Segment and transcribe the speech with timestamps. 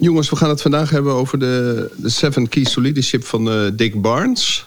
[0.00, 3.70] Jongens, we gaan het vandaag hebben over de, de Seven Keys to Leadership van uh,
[3.74, 4.66] Dick Barnes.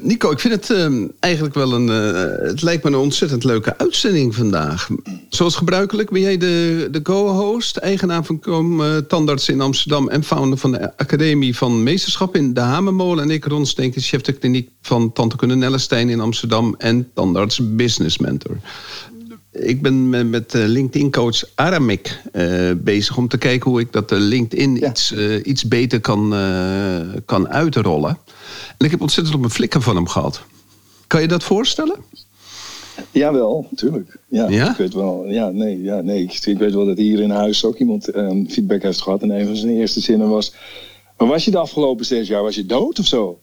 [0.00, 1.86] Nico, ik vind het uh, eigenlijk wel een.
[1.86, 4.88] Uh, het lijkt me een ontzettend leuke uitzending vandaag.
[5.28, 10.58] Zoals gebruikelijk ben jij de, de co-host, eigenaar van Com Tandarts in Amsterdam en founder
[10.58, 13.24] van de Academie van Meesterschap in de Hamermolen.
[13.24, 18.18] En ik, Ron Steenkens, chef de kliniek van Tante Nellestein in Amsterdam en Tandarts Business
[18.18, 18.56] Mentor
[19.58, 25.12] ik ben met LinkedIn-coach Aramik uh, bezig om te kijken hoe ik dat LinkedIn iets,
[25.12, 28.18] uh, iets beter kan, uh, kan uitrollen.
[28.78, 30.42] En ik heb ontzettend op mijn flikker van hem gehad.
[31.06, 31.96] Kan je dat voorstellen?
[33.10, 34.18] Jawel, natuurlijk.
[34.28, 34.70] Ja, ja?
[34.70, 35.24] Ik weet wel.
[35.26, 36.22] Ja, nee, ja, nee.
[36.22, 38.10] Ik, weet wel dat hier in huis ook iemand
[38.48, 39.22] feedback heeft gehad.
[39.22, 40.54] En een van zijn eerste zinnen was:
[41.18, 43.40] Maar was je de afgelopen zes jaar was je dood of zo?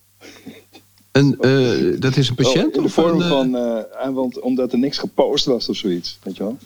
[1.13, 2.69] En uh, dat is een patiënt?
[2.69, 6.19] Oh, in de vorm een, van, uh, want, omdat er niks gepost was of zoiets,
[6.23, 6.57] weet je wel.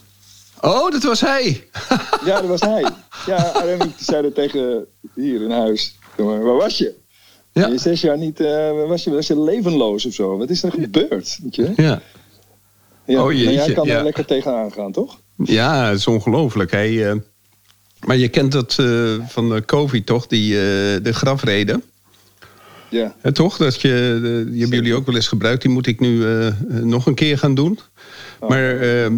[0.61, 1.67] Oh, dat was hij!
[2.25, 2.85] ja, dat was hij.
[3.25, 5.95] Ja, Aremi zei dat tegen hier in huis.
[6.15, 6.93] Waar was je?
[7.51, 7.67] Ja.
[7.67, 10.37] Je zes jaar niet, uh, was, je, was je levenloos of zo?
[10.37, 11.39] Wat is er gebeurd?
[11.43, 11.73] Weet je?
[11.75, 12.01] Ja.
[13.05, 13.23] ja.
[13.23, 13.51] Oh jeetje.
[13.51, 13.97] jij kan ja.
[13.97, 15.19] er lekker tegenaan gaan, toch?
[15.43, 16.71] Ja, dat is ongelooflijk.
[18.05, 18.73] Maar je kent dat
[19.27, 20.51] van de COVID toch, die,
[21.01, 21.83] de grafreden?
[22.89, 23.15] Ja.
[23.21, 23.57] En toch?
[23.57, 24.19] Dat je,
[24.51, 25.61] die hebben jullie ook wel eens gebruikt.
[25.61, 26.47] Die moet ik nu uh,
[26.81, 27.79] nog een keer gaan doen.
[28.39, 28.49] Oh.
[28.49, 29.11] Maar uh,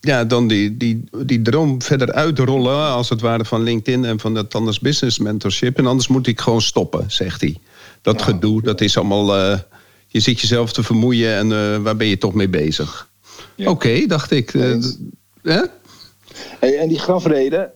[0.00, 4.34] ja, dan die, die, die droom verder uitrollen, als het ware, van LinkedIn en van
[4.34, 5.78] dat anders business mentorship.
[5.78, 7.56] En anders moet ik gewoon stoppen, zegt hij.
[8.02, 8.26] Dat oh.
[8.26, 9.36] gedoe, dat is allemaal.
[9.36, 9.58] Uh,
[10.06, 13.10] je zit jezelf te vermoeien en waar ben je toch mee bezig?
[13.54, 13.70] Ja.
[13.70, 14.52] Oké, okay, dacht ik.
[16.60, 17.70] Hey, en die grafreden,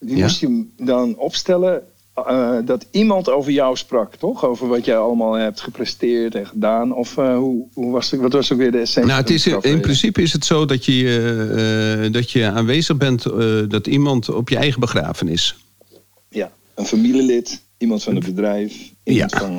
[0.00, 0.22] die ja?
[0.22, 1.82] moest je dan opstellen
[2.16, 4.44] uh, dat iemand over jou sprak, toch?
[4.44, 6.94] Over wat jij allemaal hebt gepresteerd en gedaan.
[6.94, 9.10] Of uh, hoe, hoe was het, wat was ook weer de essentie?
[9.10, 13.22] Nou, het is, in principe is het zo dat je, uh, dat je aanwezig bent,
[13.70, 15.56] dat iemand op je eigen begrafenis.
[16.28, 19.38] Ja, een familielid, iemand van het bedrijf, iemand ja.
[19.38, 19.56] van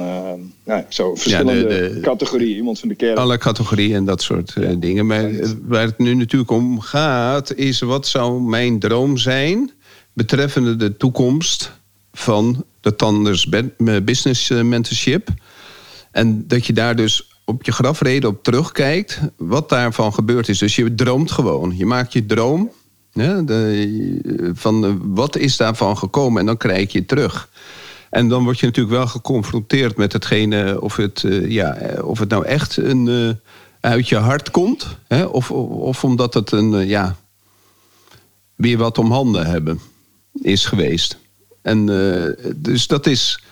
[0.64, 3.18] nou, zo, verschillende ja, de, de, categorieën, iemand van de kerk.
[3.18, 5.06] Alle categorieën en dat soort dingen.
[5.06, 5.32] Maar
[5.62, 9.72] waar het nu natuurlijk om gaat, is wat zou mijn droom zijn
[10.14, 11.82] betreffende de toekomst
[12.14, 13.50] van de Tanders
[14.04, 15.30] Business eh, Mentorship.
[16.12, 20.58] En dat je daar dus op je grafreden op terugkijkt, wat daarvan gebeurd is.
[20.58, 21.78] Dus je droomt gewoon.
[21.78, 22.72] Je maakt je droom
[24.54, 27.50] van wat is daarvan gekomen en dan krijg je het terug.
[28.10, 32.46] En dan word je natuurlijk wel geconfronteerd met hetgene of het, ja, of het nou
[32.46, 33.40] echt een,
[33.80, 37.16] uit je hart komt, hè, of, of omdat het een, ja,
[38.56, 39.80] weer wat om handen hebben
[40.42, 41.18] is geweest.
[41.64, 43.44] En uh, dus dat is.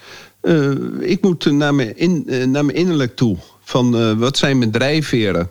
[0.41, 3.37] Uh, ik moet naar mijn, in, uh, naar mijn innerlijk toe.
[3.59, 5.49] Van wat zijn mijn drijfveren?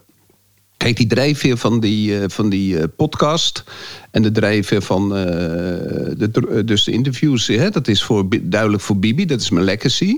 [0.77, 3.65] Kijk, die drijfveer van die, van die podcast
[4.11, 9.27] en de drijfveer van de, dus de interviews, hè, dat is voor, duidelijk voor Bibi,
[9.27, 10.17] dat is mijn legacy.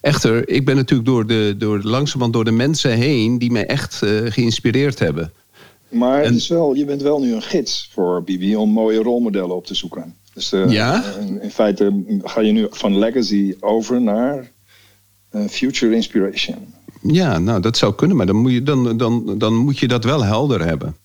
[0.00, 4.02] Echter, ik ben natuurlijk door de, door, langzamerhand door de mensen heen die mij echt
[4.24, 5.32] geïnspireerd hebben.
[5.88, 9.56] Maar het is wel, je bent wel nu een gids voor Bibi om mooie rolmodellen
[9.56, 10.14] op te zoeken.
[10.40, 11.04] Dus uh, ja?
[11.20, 14.50] in, in, feite ga je nu van legacy over naar
[15.32, 16.56] uh, future inspiration.
[17.02, 20.04] Ja, nou dat zou kunnen, maar dan moet je, dan, dan, dan moet je dat
[20.04, 20.96] wel helder hebben.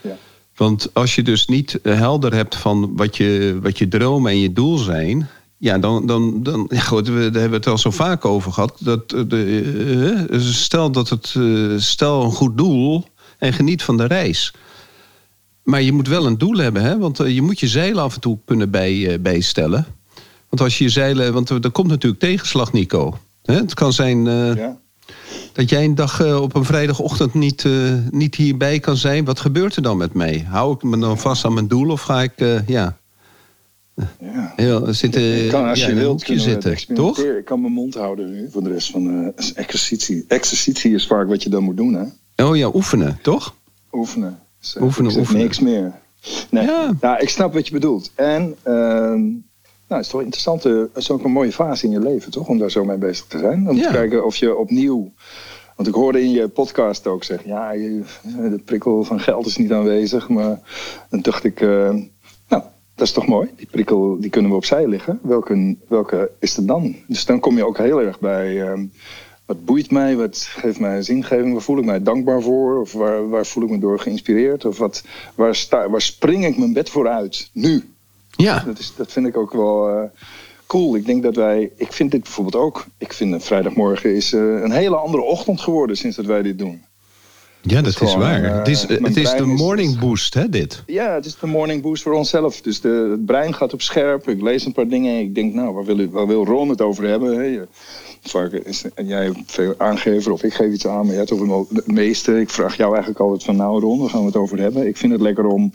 [0.00, 0.16] Ja.
[0.56, 4.52] Want als je dus niet helder hebt van wat je, wat je dromen en je
[4.52, 7.90] doel zijn, ja, dan, dan, dan ja, goed, we, daar hebben we het al zo
[7.90, 8.76] vaak over gehad.
[8.78, 11.36] Dat de, uh, stel dat het,
[11.76, 13.04] stel een goed doel
[13.38, 14.52] en geniet van de reis.
[15.62, 16.98] Maar je moet wel een doel hebben, hè?
[16.98, 19.86] want eh, je moet je zeilen af en toe kunnen bij, eh, bijstellen.
[20.48, 23.18] Want als je je zeilen, want er komt natuurlijk tegenslag, Nico.
[23.42, 24.78] Het kan zijn ja.
[25.52, 27.66] dat jij een dag op een vrijdagochtend niet,
[28.10, 29.24] niet hierbij kan zijn.
[29.24, 30.46] Wat gebeurt er dan met mij?
[30.48, 32.32] Hou ik me dan vast aan mijn doel of ga ik,
[32.66, 32.96] ja...
[34.56, 34.92] Ja.
[34.92, 37.18] Zitten, kan, als ja, je wilt, zitten, toch?
[37.18, 40.24] Ik kan mijn mond houden nu voor de rest van de exercitie.
[40.28, 42.04] Exercitie is vaak wat je dan moet doen, hè?
[42.44, 43.54] Oh ja, oefenen, toch?
[43.92, 44.38] Oefenen.
[44.62, 45.36] Dus, eh, Oefenen.
[45.36, 45.92] Niks meer.
[46.50, 46.92] Nee, Ja.
[47.00, 48.10] nou, ik snap wat je bedoelt.
[48.14, 49.40] En ehm, nou,
[49.86, 50.64] het is toch interessant.
[50.64, 52.48] eh, Het is ook een mooie fase in je leven, toch?
[52.48, 53.68] Om daar zo mee bezig te zijn.
[53.70, 53.86] Om Ja.
[53.86, 55.12] te kijken of je opnieuw...
[55.76, 57.48] Want ik hoorde in je podcast ook zeggen...
[57.48, 60.28] Ja, je, de prikkel van geld is niet aanwezig.
[60.28, 60.58] Maar
[61.10, 61.60] dan dacht ik...
[61.60, 61.68] eh,
[62.48, 62.62] nou,
[62.94, 63.50] dat is toch mooi.
[63.56, 65.18] Die prikkel die kunnen we opzij leggen.
[65.22, 66.96] Welke, welke is er dan?
[67.06, 68.62] Dus dan kom je ook heel erg bij...
[68.68, 68.84] ehm,
[69.52, 70.16] wat boeit mij?
[70.16, 71.52] Wat geeft mij zingeving?
[71.52, 72.80] Waar voel ik mij dankbaar voor?
[72.80, 74.64] Of waar, waar voel ik me door geïnspireerd?
[74.64, 75.04] Of wat,
[75.34, 77.50] waar, sta, waar spring ik mijn bed voor uit?
[77.52, 77.84] Nu.
[78.30, 78.62] Ja.
[78.66, 80.02] Dat, is, dat vind ik ook wel eh,
[80.66, 80.96] cool.
[80.96, 81.70] Ik denk dat wij...
[81.76, 82.86] Ik vind dit bijvoorbeeld ook...
[82.98, 86.58] Ik vind een vrijdagmorgen is eh, een hele andere ochtend geworden sinds dat wij dit
[86.58, 86.82] doen.
[87.64, 88.44] Ja, dat is gewoon, waar.
[88.44, 90.82] eh, het is, mijn het is de is- morning boost, hè, dit.
[90.86, 92.60] Ja, het is de morning boost voor onszelf.
[92.60, 94.28] Dus de, het brein gaat op scherp.
[94.28, 95.20] Ik lees een paar dingen.
[95.20, 97.38] Ik denk, nou, waar wil, waar wil Ron het over hebben?
[97.38, 97.60] hè?
[98.22, 101.66] Vaak is en jij hebt veel aangever of ik geef iets aan, maar jij wel
[101.72, 102.40] het meeste.
[102.40, 104.86] Ik vraag jou eigenlijk altijd van, nou Ron, waar gaan we het over hebben?
[104.86, 105.72] Ik vind het lekker om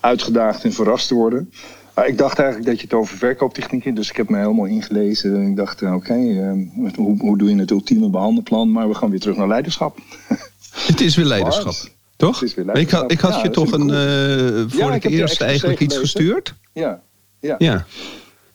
[0.00, 1.52] uitgedaagd en verrast te worden.
[1.94, 5.46] Maar ik dacht eigenlijk dat je het over verkooptechnieken, dus ik heb me helemaal ingelezen.
[5.46, 6.52] Ik dacht, eh, oké, eh,
[6.96, 8.72] hoe, hoe doe je het ultieme behandelplan?
[8.72, 9.98] Maar we gaan weer terug naar leiderschap.
[10.86, 11.74] Het is weer leiderschap,
[12.16, 12.40] toch?
[12.40, 15.04] Het is weer Ik had, ik had Ja, je toch een, eh voor Ja, het
[15.04, 16.54] eerst eigenlijk iets gestuurd?
[16.72, 17.00] Ja,
[17.40, 17.54] ja.
[17.58, 17.86] Ja.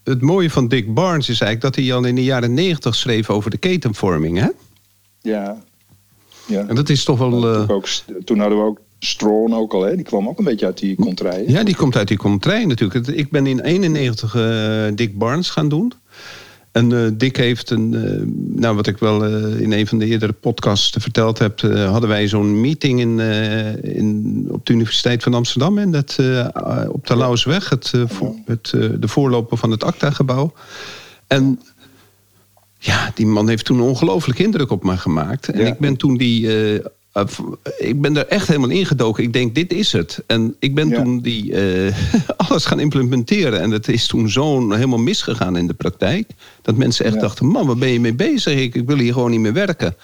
[0.03, 3.29] Het mooie van Dick Barnes is eigenlijk dat hij al in de jaren negentig schreef
[3.29, 4.47] over de ketenvorming, hè?
[5.21, 5.57] ja.
[6.47, 6.65] ja.
[6.67, 7.29] En dat is toch wel...
[7.29, 7.87] Toen, eh, ook,
[8.25, 9.95] toen hadden we ook Strawn ook al, hè?
[9.95, 11.51] die kwam ook een beetje uit die contraien.
[11.51, 13.07] Ja, die komt uit die contrain natuurlijk.
[13.07, 15.93] Ik ben in 91 eh, Dick Barnes gaan doen.
[16.73, 18.21] En eh, Dick heeft een, eh,
[18.61, 22.27] nou wat ik wel eh, in een van de eerdere podcasts verteld heb, hadden wij
[22.27, 23.19] zo'n meeting in,
[23.81, 26.15] in, op de Universiteit van Amsterdam, en dat,
[26.89, 27.93] op de Lauwersweg, het,
[28.99, 30.53] de voorloper van het ACTA-gebouw.
[31.27, 31.59] En
[32.79, 35.47] ja, die man heeft toen een ongelooflijke indruk op me gemaakt.
[35.49, 35.65] En Ja.
[35.67, 36.47] ik ben toen die.
[37.13, 37.23] Eh,
[37.63, 39.23] eh, ik ben er echt helemaal ingedoken.
[39.23, 40.23] Ik denk, dit is het.
[40.27, 41.01] En ik ben Ja.
[41.03, 41.93] toen die, eh,
[42.47, 43.61] alles gaan implementeren.
[43.61, 46.29] En het is toen zo helemaal misgegaan in de praktijk.
[46.61, 47.19] Dat mensen echt Ja.
[47.21, 48.59] dachten: man, waar ben je mee bezig?
[48.59, 49.95] Ik, ik wil hier gewoon niet meer werken.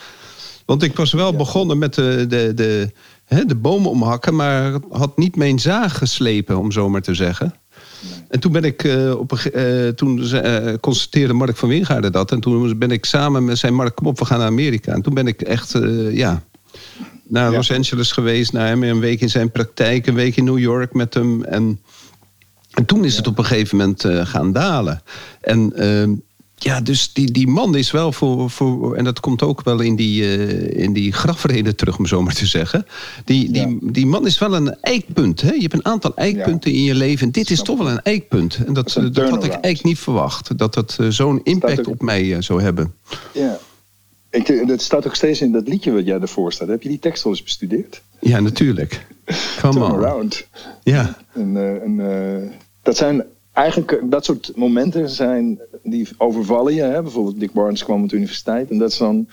[0.65, 2.91] Want ik was wel begonnen met de, de, de,
[3.25, 7.53] hè, de bomen omhakken, maar had niet mijn zaag geslepen, om zo maar te zeggen.
[8.27, 12.31] En toen ben ik eh, op een, eh, toen eh, constateerde Mark van Wingaarden dat.
[12.31, 14.91] En toen ben ik samen met zijn Mark, kom op, we gaan naar Amerika.
[14.93, 16.43] En toen ben ik echt, eh, ja,
[17.29, 17.57] naar Ja.
[17.57, 20.93] Los Angeles geweest, naar hem een week in zijn praktijk, een week in New York
[20.93, 21.43] met hem.
[21.43, 21.79] En,
[22.71, 25.01] en toen is het op een gegeven moment eh, gaan dalen.
[25.41, 26.13] En ehm,
[26.55, 28.95] ja, dus die, die man is wel voor, voor.
[28.95, 32.33] En dat komt ook wel in die, eh, in die grafreden terug, om zo maar
[32.33, 32.85] te zeggen.
[33.25, 35.41] Die, die, die man is wel een eikpunt.
[35.41, 35.51] Hè?
[35.51, 37.25] Je hebt een aantal eikpunten in je leven.
[37.25, 38.59] En dit is toch wel een eikpunt.
[38.65, 40.57] En dat, dat had ik eigenlijk niet verwacht.
[40.57, 42.93] Dat dat eh, zo'n impact op mij zou hebben.
[43.33, 43.59] Ja.
[44.29, 46.67] Ik, dat staat ook steeds in dat liedje wat jij ervoor staat.
[46.67, 48.01] Heb je die tekst al eens bestudeerd?
[48.19, 49.07] Ja, natuurlijk.
[49.61, 49.91] Come Turn on.
[49.91, 50.47] around.
[50.83, 51.17] Ja.
[51.33, 53.23] En, eh, en, eh, dat zijn
[53.53, 56.81] eigenlijk, eh, dat soort momenten zijn, die overvallen je.
[56.81, 57.01] Hè?
[57.01, 59.27] Bijvoorbeeld Dick Barnes kwam op de universiteit en dat is dan,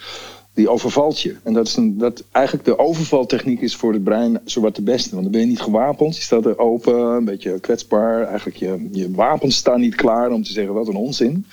[0.55, 1.37] die overvalt je.
[1.43, 5.11] En dat is een, dat eigenlijk de overvaltechniek is voor het brein zowat de beste.
[5.11, 8.27] Want dan ben je niet gewapend, je staat er open, een beetje kwetsbaar.
[8.27, 11.47] Eigenlijk je, je wapens staan niet klaar om te zeggen wat een onzin.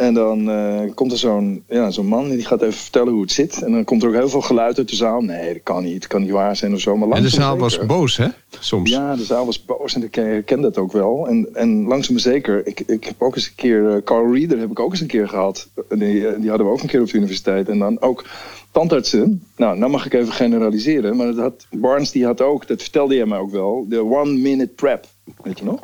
[0.00, 3.22] En dan eh, komt er zo'n ja, zo'n man en die gaat even vertellen hoe
[3.22, 3.62] het zit.
[3.62, 5.20] En dan komt er ook heel veel geluid uit de zaal.
[5.20, 6.96] Nee, dat kan niet, het kan niet waar zijn of zo.
[6.96, 8.28] Maar En de zaal was boos, hè?
[8.58, 8.90] Soms.
[8.90, 11.28] ja, de zaal was boos en ik herken dat ook wel.
[11.28, 14.58] En, en langzaam maar zeker, ik, ik heb ook eens een keer, eh, Carl Reader
[14.58, 15.68] heb ik ook eens een keer gehad.
[15.88, 17.68] Die, eh, die hadden we ook een keer op de universiteit.
[17.68, 18.24] En dan ook
[18.70, 19.42] tandartsen.
[19.56, 21.16] Nou, nou mag ik even generaliseren.
[21.16, 24.32] Maar dat had, Barnes die had ook, dat vertelde jij mij ook wel, de one
[24.32, 25.06] minute prep.
[25.42, 25.80] Weet je nog?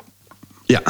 [0.66, 0.82] Ja.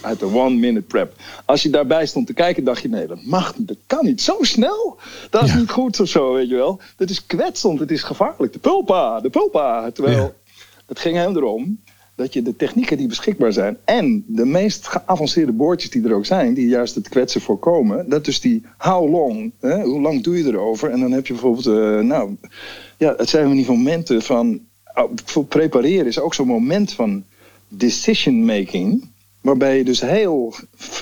[0.00, 1.14] Uit de one minute prep.
[1.44, 4.22] Als je daarbij stond te kijken, dacht je: nee, dat mag niet, dat kan niet.
[4.22, 4.96] Zo snel.
[5.30, 5.56] Dat is Ja.
[5.58, 6.80] niet goed of zo, weet je wel.
[6.96, 8.52] Dat is kwetsend, het is gevaarlijk.
[8.52, 9.90] De pulpa, de pulpa.
[9.90, 10.32] Terwijl Ja.
[10.86, 11.80] het ging hem erom
[12.14, 16.26] dat je de technieken die beschikbaar zijn en de meest geavanceerde boordjes die er ook
[16.26, 20.38] zijn, die juist het kwetsen voorkomen, dat dus die how long, hè, hoe lang doe
[20.38, 20.90] je erover?
[20.90, 22.36] En dan heb je bijvoorbeeld, eh, nou,
[22.98, 24.60] ja, het zijn van die momenten van,
[24.94, 27.24] oh, voor prepareren is ook zo'n moment van
[27.68, 29.10] decision making.
[29.42, 30.54] Waarbij je dus heel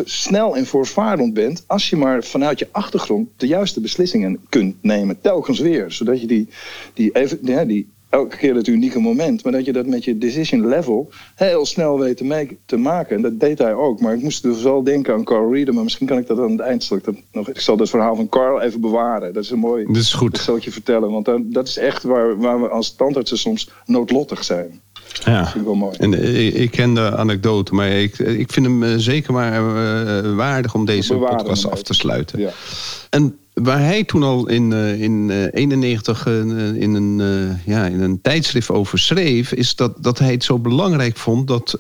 [0.04, 1.64] snel en voortvarend bent.
[1.66, 5.20] als je maar vanuit je achtergrond de juiste beslissingen kunt nemen.
[5.20, 5.92] Telkens weer.
[5.92, 6.48] Zodat je die,
[6.94, 9.42] die, even, die elke keer het unieke moment.
[9.44, 13.16] maar dat je dat met je decision level heel snel weet te, ma- te maken.
[13.16, 14.00] En dat deed hij ook.
[14.00, 15.74] Maar ik moest dus wel denken aan Carl Reader.
[15.74, 16.84] maar misschien kan ik dat aan het eind.
[16.84, 19.32] Zal ik, dat nog, ik zal dat verhaal van Carl even bewaren.
[19.34, 19.84] Dat is een mooi.
[19.86, 20.32] Dat is goed.
[20.32, 21.10] Dat zal ik je vertellen.
[21.10, 24.80] Want dan- dat is echt waar, waar we als tandartsen soms noodlottig zijn.
[25.24, 25.96] Ja, vind ik wel mooi.
[25.98, 29.62] En, ik, ik, ken de anekdote, maar ik, ik vind hem zeker maar
[30.36, 32.38] waardig om deze podcast af te sluiten.
[32.38, 32.50] Ja.
[33.10, 37.18] En waar hij toen al in 1991 in, uh, in, een,
[37.66, 41.78] ja, in een tijdschrift over schreef, is dat, dat hij het zo belangrijk vond dat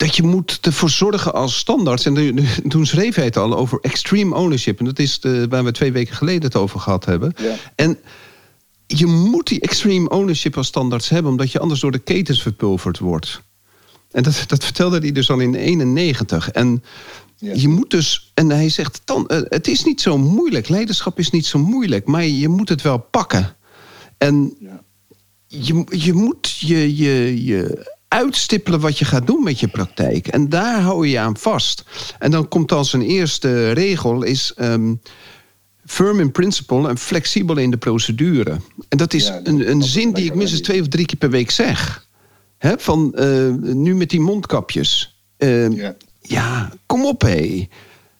[0.00, 2.06] dat je moet ervoor zorgen als standaards.
[2.06, 4.78] En toen schreef hij het al over extreme ownership.
[4.78, 7.34] En dat is de, waar we twee weken geleden het over gehad hebben.
[7.36, 7.54] Ja.
[7.74, 7.98] En
[8.86, 11.30] je moet die extreme ownership als standaards hebben...
[11.30, 13.42] omdat je anders door de ketens verpulverd wordt.
[14.10, 16.50] En dat, dat vertelde hij dus al in 91.
[16.50, 16.82] En
[17.40, 18.30] je moet dus...
[18.34, 20.68] En hij zegt, dan, eh, het is niet zo moeilijk.
[20.68, 22.06] Leiderschap is niet zo moeilijk.
[22.06, 23.56] Maar je moet het wel pakken.
[24.18, 24.82] En ja.
[25.46, 30.28] je, je moet je, je, je uitstippelen wat je gaat doen met je praktijk.
[30.28, 31.84] En daar hou je je aan vast.
[32.18, 34.54] En dan komt als een eerste regel is...
[34.56, 35.00] Um,
[35.84, 38.56] firm in principle en flexibel in de procedure.
[38.88, 41.50] En dat is een, een zin die ik minstens twee of drie keer per week
[41.50, 42.06] zeg.
[42.58, 45.20] He, van uh, nu met die mondkapjes.
[45.38, 45.96] Uh, ja.
[46.30, 46.70] Ja.
[46.86, 47.68] kom op hé.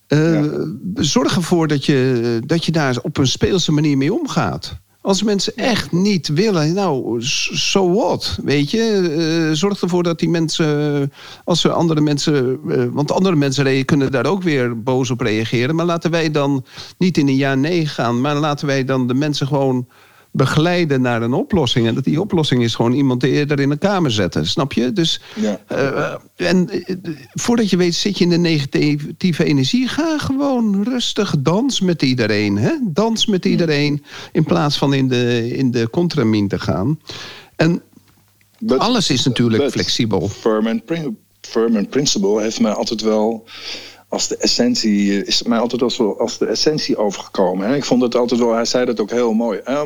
[0.09, 0.45] Uh,
[0.95, 4.79] Zorg ervoor dat je, dat je daar op een speelse manier mee omgaat.
[5.02, 7.17] Als mensen echt niet willen, nou,
[7.52, 8.38] so what?
[8.45, 11.12] Weet je, uh, zorg ervoor dat die mensen,
[11.45, 15.75] als er andere mensen, uh, want andere mensen kunnen daar ook weer boos op reageren.
[15.75, 16.64] Maar laten wij dan
[16.99, 19.87] niet in een ja nee gaan, maar laten wij dan de mensen gewoon
[20.32, 21.87] begeleiden naar een oplossing.
[21.87, 24.46] En dat die oplossing is gewoon iemand eerder in een kamer zetten.
[24.46, 24.92] Snap je?
[24.92, 25.60] Dus, ja.
[25.72, 29.88] uh, en uh, voordat je weet, zit je in de negatieve energie.
[29.88, 32.58] Ga gewoon rustig dans met iedereen.
[32.58, 32.72] Hè?
[32.82, 34.04] Dans met iedereen.
[34.32, 37.00] In plaats van in de, in de contramin te gaan.
[37.56, 37.82] En
[38.58, 40.28] but, alles is natuurlijk flexibel.
[40.28, 40.82] Firm and,
[41.40, 43.44] firm and principle heeft mij altijd wel
[44.11, 47.69] als de essentie, eh, is mij altijd als, als de essentie overgekomen.
[47.69, 47.76] Hè?
[47.76, 49.61] Ik vond het altijd wel, hij zei dat ook heel mooi.
[49.69, 49.83] Uh,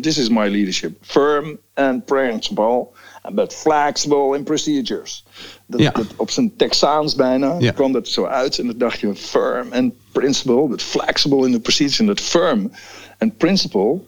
[0.00, 0.96] this is my leadership.
[1.00, 2.86] Firm and principle,
[3.32, 5.24] but flexible in procedures.
[5.66, 5.92] Dat, ja.
[6.16, 7.72] op zijn Texaans bijna ja.
[7.72, 8.58] kwam dat zo uit.
[8.58, 11.98] En dan dacht je, firm and principle, but flexible in the procedures.
[11.98, 12.70] En dat firm
[13.18, 14.00] and principle,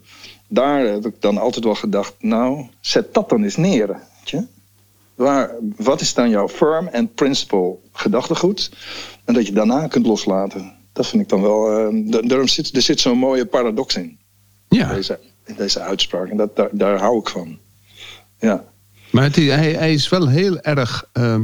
[0.49, 3.87] daar heb ik dan altijd wel gedacht, nou, zet dat dan eens neer.
[3.87, 4.45] Weet je?
[5.15, 8.71] Waar, wat is dan jouw firm and principle gedachtegoed?
[9.25, 10.73] En dat je daarna kunt loslaten.
[10.93, 11.93] Dat vind ik dan wel.
[11.93, 14.19] Uh, daarom zit, er zit zo'n mooie paradox in.
[14.69, 14.89] Ja.
[14.89, 16.29] In deze, in deze uitspraak.
[16.29, 17.59] En dat, daar, daar hou ik van.
[18.39, 18.65] Ja.
[19.11, 21.11] Maar het, hij, hij is wel heel erg.
[21.15, 21.41] Uh,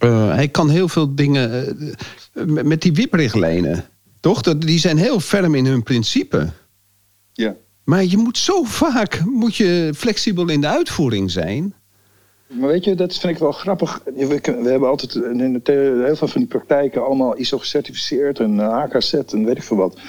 [0.00, 1.76] uh, hij kan heel veel dingen.
[2.34, 3.84] Uh, met die WIP-richtlijnen.
[4.20, 4.40] Toch?
[4.40, 6.52] Die zijn heel ferm in hun principe.
[7.32, 7.54] Ja.
[7.84, 11.74] Maar je moet zo vaak moet je flexibel in de uitvoering zijn.
[12.52, 14.02] Maar weet je, dat vind ik wel grappig.
[14.04, 19.44] We, hebben altijd in heel veel van die praktijken allemaal ISO gecertificeerd en eh, en
[19.44, 20.00] weet ik veel wat.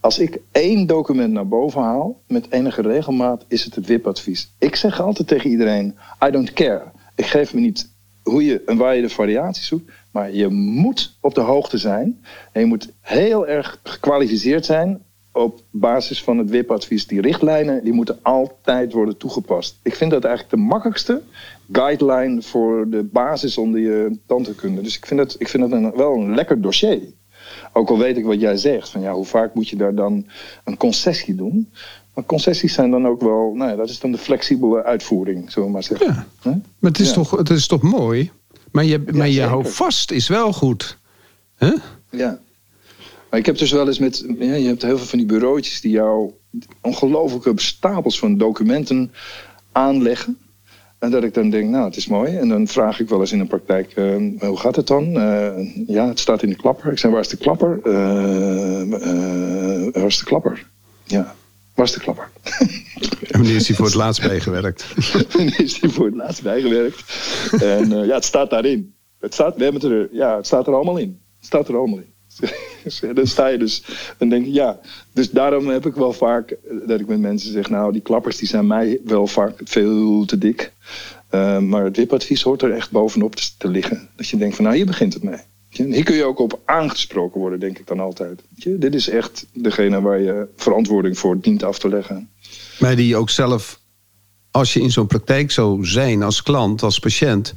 [0.00, 4.54] Als ik één document naar boven haal met enige regelmaat, is het het WIP-advies.
[4.58, 5.94] Ik zeg altijd tegen iedereen:
[6.26, 6.82] I don't care.
[7.14, 7.90] Ik geef me niet
[8.22, 12.24] hoe je en waar je de variaties zoekt, maar je moet op de hoogte zijn.
[12.52, 17.06] En je moet heel erg gekwalificeerd zijn op basis van het WIP-advies.
[17.06, 19.78] Die richtlijnen die moeten altijd worden toegepast.
[19.82, 21.22] Ik vind dat eigenlijk de makkelijkste
[21.72, 24.80] guideline voor de basis onder je tandheelkunde.
[24.80, 27.00] Dus ik vind het, ik vind het een, wel een lekker dossier.
[27.72, 30.26] Ook al weet ik wat jij zegt, van ja, hoe vaak moet je daar dan
[30.64, 31.72] een concessie doen?
[32.14, 35.68] Maar concessies zijn dan ook wel, nou ja, dat is dan de flexibele uitvoering, zullen
[35.68, 36.06] we maar zeggen.
[36.06, 36.26] Ja,
[36.78, 38.30] maar het is, toch, het is toch mooi?
[38.72, 40.98] Maar je, maar je houdt vast is wel goed.
[41.58, 41.76] Huh?
[42.10, 42.38] Ja.
[43.30, 45.80] Maar ik heb dus wel eens met, ja, je hebt heel veel van die bureautjes
[45.80, 46.30] die jou
[46.80, 49.12] ongelooflijke stapels van documenten
[49.72, 50.38] aanleggen.
[51.04, 52.36] En dat ik dan denk, nou, het is mooi.
[52.36, 55.16] En dan vraag ik wel eens in de praktijk, uh, hoe gaat het dan?
[55.16, 56.92] Uh, ja, het staat in de klapper.
[56.92, 57.80] Ik zeg, waar is de klapper?
[57.84, 58.90] Uh,
[59.92, 60.66] waar is de klapper?
[61.04, 61.34] Ja,
[61.74, 62.28] waar is de klapper?
[63.30, 64.86] En wanneer is hij voor het laatst bijgewerkt?
[65.32, 67.04] wanneer is hij voor het laatst bijgewerkt?
[67.62, 68.94] en ja, het staat daarin.
[69.20, 71.20] Het staat, we hebben het er, ja, het staat er allemaal in.
[71.36, 72.13] Het staat er allemaal in.
[73.14, 73.82] dan sta je dus,
[74.18, 74.80] dan denk je ja.
[75.12, 78.36] Dus daarom heb ik wel vaak eh, dat ik met mensen zeg, nou die klappers
[78.36, 80.72] die zijn mij wel vaak veel te dik.
[81.30, 84.08] Uh, maar het WIP-advies hoort er echt bovenop te, liggen.
[84.16, 85.40] Dat je denkt van nou hier begint het mee.
[85.68, 88.42] Hier kun je ook op aangesproken worden, denk ik dan altijd.
[88.64, 92.30] Dit is echt degene waar je verantwoording voor dient af te leggen.
[92.78, 93.80] Maar die ook zelf,
[94.50, 97.54] als je in zo'n praktijk zou zijn als klant, als patiënt,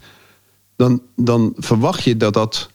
[0.76, 2.70] dan, dan verwacht je dat dat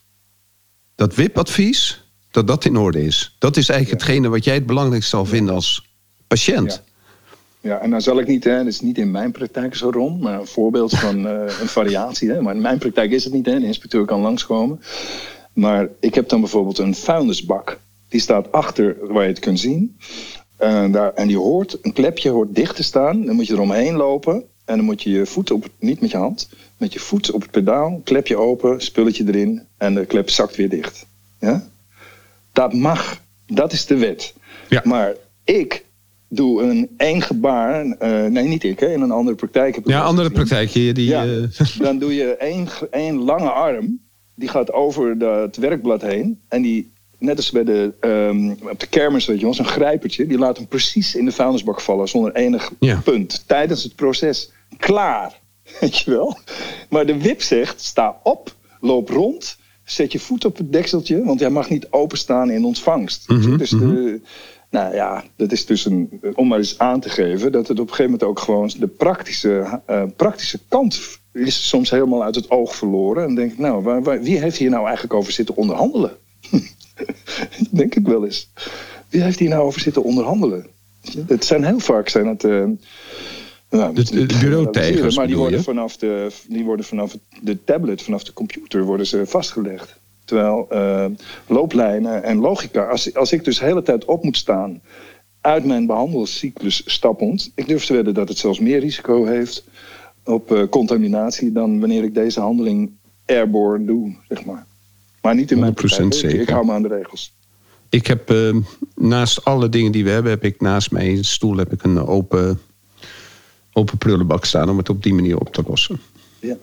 [1.02, 3.36] dat WIP-advies, dat dat in orde is.
[3.38, 5.88] Dat is eigenlijk hetgene wat jij het belangrijkste zal vinden als
[6.26, 6.82] patiënt.
[7.60, 7.78] Ja.
[7.78, 10.40] en dan zal ik niet, hè, dat is niet in mijn praktijk zo rond, maar
[10.40, 12.30] een voorbeeld van uh, een variatie.
[12.30, 14.80] Hè, maar in mijn praktijk is het niet, hè, de inspecteur kan langskomen.
[15.52, 17.80] Maar ik heb dan bijvoorbeeld een vuilnisbak.
[18.08, 19.96] Die staat achter waar je het kunt zien.
[20.60, 23.24] Uh, daar, en die hoort, een klepje hoort dicht te staan.
[23.24, 24.44] Dan moet je eromheen lopen.
[24.64, 27.42] En dan moet je je voet op, niet met je hand, met je voet op
[27.42, 31.06] het pedaal, klep je open, spulletje erin en de klep zakt weer dicht.
[31.40, 31.68] Ja?
[32.52, 33.20] Dat mag.
[33.46, 34.34] Dat is de wet.
[34.68, 34.80] Ja.
[34.84, 35.14] Maar
[35.44, 35.84] ik
[36.28, 37.84] doe een één gebaar.
[37.84, 39.74] eh, nee, niet ik, hè, in een andere praktijk.
[39.74, 40.46] Heb ik Ja, andere gezien.
[40.46, 41.06] praktijken die...
[41.08, 41.24] Ja.
[41.26, 44.00] eh, Dan doe je één, één lange arm.
[44.34, 46.40] Die gaat over dat werkblad heen.
[46.48, 46.91] En die,
[47.22, 50.26] net als bij de, ehm, op de kermis, weet je wel, zo'n grijpertje.
[50.26, 52.08] Die laat hem precies in de vuilnisbak vallen.
[52.08, 53.00] Zonder enig Ja.
[53.04, 53.44] punt.
[53.46, 54.50] Tijdens het proces.
[54.76, 55.40] Klaar.
[55.80, 56.38] Weet je wel?
[56.90, 59.56] Maar de wip zegt, sta op, loop rond.
[59.84, 61.24] Zet je voet op het dekseltje.
[61.24, 63.28] Want jij mag niet openstaan in ontvangst.
[63.28, 64.20] Mhm, Dus de,
[64.70, 67.88] nou ja, dat is dus een, om maar eens aan te geven dat het op
[67.88, 71.00] een gegeven moment ook gewoon de praktische, eh, praktische kant
[71.32, 73.24] is soms helemaal uit het oog verloren.
[73.24, 76.16] En denk ik, nou, waar, waar- wie heeft hier nou eigenlijk over zitten onderhandelen?
[77.70, 78.50] denk ik wel eens.
[79.08, 80.66] Wie heeft hier nou over zitten onderhandelen?
[81.26, 82.44] Het zijn heel vaak zijn het.
[82.44, 82.64] eh,
[83.70, 85.40] nou, De- de bureautijgers Maar die je?
[85.40, 90.00] worden, vanaf de, die worden vanaf de tablet, vanaf de computer, worden ze vastgelegd.
[90.24, 91.04] Terwijl eh,
[91.46, 94.80] looplijnen en logica, als, als ik dus de hele tijd op moet staan
[95.40, 99.64] uit mijn behandelcyclus stappend, ik durf te wedden dat het zelfs meer risico heeft
[100.24, 102.90] op eh, contaminatie dan wanneer ik deze handeling
[103.26, 104.66] airborne doe, zeg maar.
[105.22, 106.12] Maar niet in mijn 100% praktijk.
[106.12, 106.52] Ik- zeker.
[106.52, 107.34] hou me aan de regels.
[107.88, 108.56] Ik heb eh,
[108.94, 112.60] naast alle dingen die we hebben, heb ik naast mijn stoel heb ik een open,
[113.72, 116.00] open prullenbak staan om het op die manier op te lossen.
[116.40, 116.56] Ja.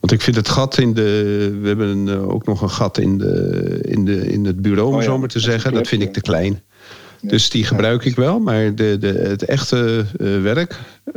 [0.00, 1.58] Want ik vind het gat in de.
[1.60, 4.88] We hebben een, eh, ook nog een gat in, de, in, de, in het bureau,
[4.88, 5.72] om Oh ja, zo maar te zeggen.
[5.72, 6.62] Dat vind ik te klein.
[7.22, 11.14] Dus die gebruik ik wel, maar de, de, het echte eh, werk, eh,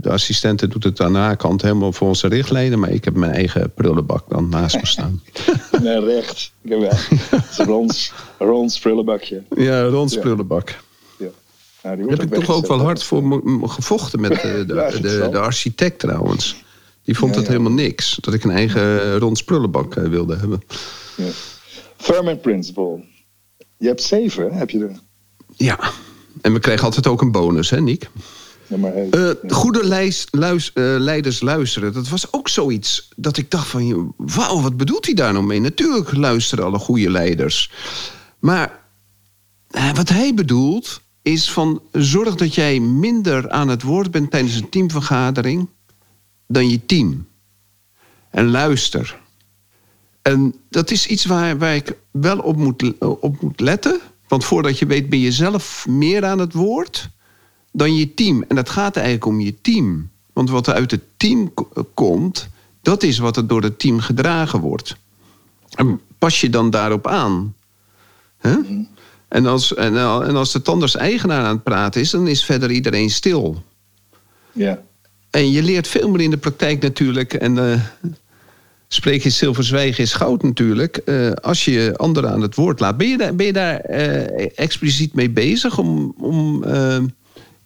[0.00, 3.32] de assistente doet het aan de kant helemaal volgens de richtlijnen, maar ik heb mijn
[3.32, 5.22] eigen prullenbak dan naast me staan.
[5.82, 6.52] Nee, recht.
[6.62, 6.90] Ik heb wel.
[6.90, 9.42] Het is een Rons, Rons prullenbakje.
[9.56, 10.20] Ja, rond Ja.
[10.20, 10.76] prullenbak.
[11.18, 11.26] Ja.
[11.82, 15.32] Nou, Daar heb ik toch ook wel hard voor gevochten met de, de, de, interessant.
[15.32, 16.64] de architect trouwens.
[17.04, 17.52] Die vond Ja, het ja.
[17.56, 18.18] helemaal niks.
[18.20, 20.62] Dat ik een eigen rond prullenbak eh, wilde hebben.
[21.16, 21.24] Ja.
[21.96, 23.04] Ferment Principle.
[23.80, 25.00] Je hebt zeven, heb je er.
[25.56, 25.78] Ja.
[26.40, 28.10] En we kregen altijd ook een bonus, hè, Niek?
[28.66, 29.54] Ja, maar, hey, Eh, ja.
[29.54, 31.92] goede lijst, luis- eh, leiders luisteren.
[31.92, 34.14] Dat was ook zoiets dat ik dacht van...
[34.16, 35.60] Wauw, wat bedoelt hij daar nou mee?
[35.60, 37.70] Natuurlijk luisteren alle goede leiders.
[38.38, 38.80] Maar
[39.70, 41.82] eh, wat hij bedoelt is van...
[41.92, 45.68] zorg dat jij minder aan het woord bent tijdens een teamvergadering...
[46.46, 47.26] dan je team.
[48.30, 49.20] En luister.
[50.30, 54.00] En dat is iets waar, waar ik wel op moet, op moet letten.
[54.28, 57.10] Want voordat je weet ben je zelf meer aan het woord
[57.72, 58.44] dan je team.
[58.48, 60.10] En dat gaat eigenlijk om je team.
[60.32, 62.48] Want wat er uit het team k- komt,
[62.82, 64.96] dat is wat er door het team gedragen wordt.
[65.74, 67.54] En pas je dan daarop aan?
[68.38, 68.56] Hè?
[69.28, 73.10] En, als, en, en als de tandarts-eigenaar aan het praten is, dan is verder iedereen
[73.10, 73.62] stil.
[74.52, 74.82] ja.
[75.30, 77.34] En je leert veel meer in de praktijk natuurlijk.
[77.34, 77.80] En eh
[78.92, 80.96] spreek je zilver zwijgen is goud natuurlijk.
[80.96, 82.96] eh, als je anderen aan het woord laat.
[82.96, 86.98] Ben je daar, ben je daar eh, expliciet mee bezig om, om eh,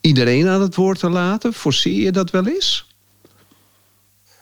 [0.00, 1.52] iedereen aan het woord te laten?
[1.52, 2.92] Forceer je dat wel eens?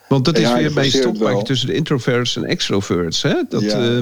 [0.07, 1.43] Want dat is Ja, weer bij wel.
[1.43, 3.21] tussen de introverts en extroverts.
[3.21, 3.33] Hè?
[3.49, 4.01] Dat, Ja.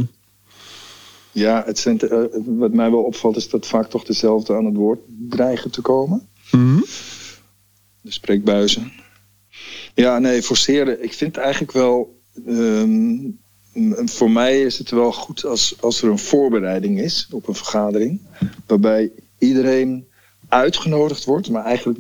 [1.34, 2.00] Ja, het zijn,
[2.46, 6.28] wat mij wel opvalt is dat vaak toch dezelfde aan het woord dreigen te komen.
[6.52, 6.80] mhm.
[8.02, 8.92] De spreekbuizen.
[9.94, 11.04] Ja, nee, forceren.
[11.04, 12.21] Ik vind eigenlijk wel.
[12.48, 13.18] Ehm,
[14.08, 18.20] voor mij is het wel goed als, als er een voorbereiding is op een vergadering.
[18.68, 20.06] Waarbij iedereen
[20.48, 21.50] uitgenodigd wordt.
[21.50, 22.00] Maar eigenlijk,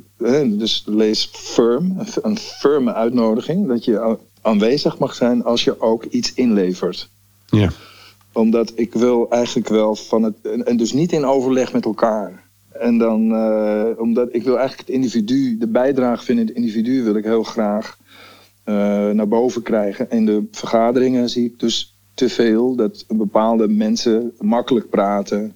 [0.57, 1.97] dus lees firm.
[2.21, 3.67] een- firme uitnodiging.
[3.67, 7.09] Dat je aanwezig mag zijn als je ook iets inlevert
[7.51, 7.69] ja.
[8.33, 10.35] omdat ik wil eigenlijk wel van het.
[10.65, 12.43] En, dus niet in overleg met elkaar.
[12.69, 17.15] En dan, eh, omdat ik wil eigenlijk het individu, de bijdrage van het individu wil
[17.15, 17.97] ik heel graag
[19.13, 20.09] naar boven krijgen.
[20.09, 25.55] In de vergaderingen zie ik dus te veel dat bepaalde mensen makkelijk praten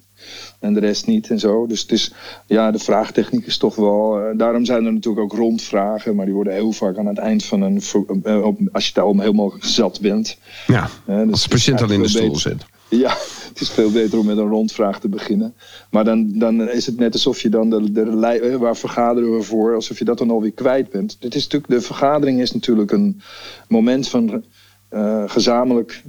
[0.60, 1.66] en de rest niet en zo.
[1.66, 2.12] Dus het is,
[2.46, 4.18] ja, de vraagtechniek is toch wel.
[4.20, 7.44] eh, daarom zijn er natuurlijk ook rondvragen, maar die worden heel vaak aan het eind
[7.44, 7.80] van een.
[8.22, 10.38] eh, als je daar al helemaal zat bent.
[10.66, 10.88] ja.
[11.04, 12.66] Hè, dus Als de patiënt al in de stoel zit.
[12.88, 13.16] Ja,
[13.48, 15.54] het is veel beter om met een rondvraag te beginnen.
[15.90, 19.42] Maar dan, dan is het net alsof je dan de, de eh, waar vergaderen we
[19.42, 21.16] voor, alsof je dat dan alweer kwijt bent.
[21.20, 23.20] Dit is natuurlijk, de vergadering is natuurlijk een
[23.68, 24.44] moment van
[24.88, 26.02] eh, gezamenlijk,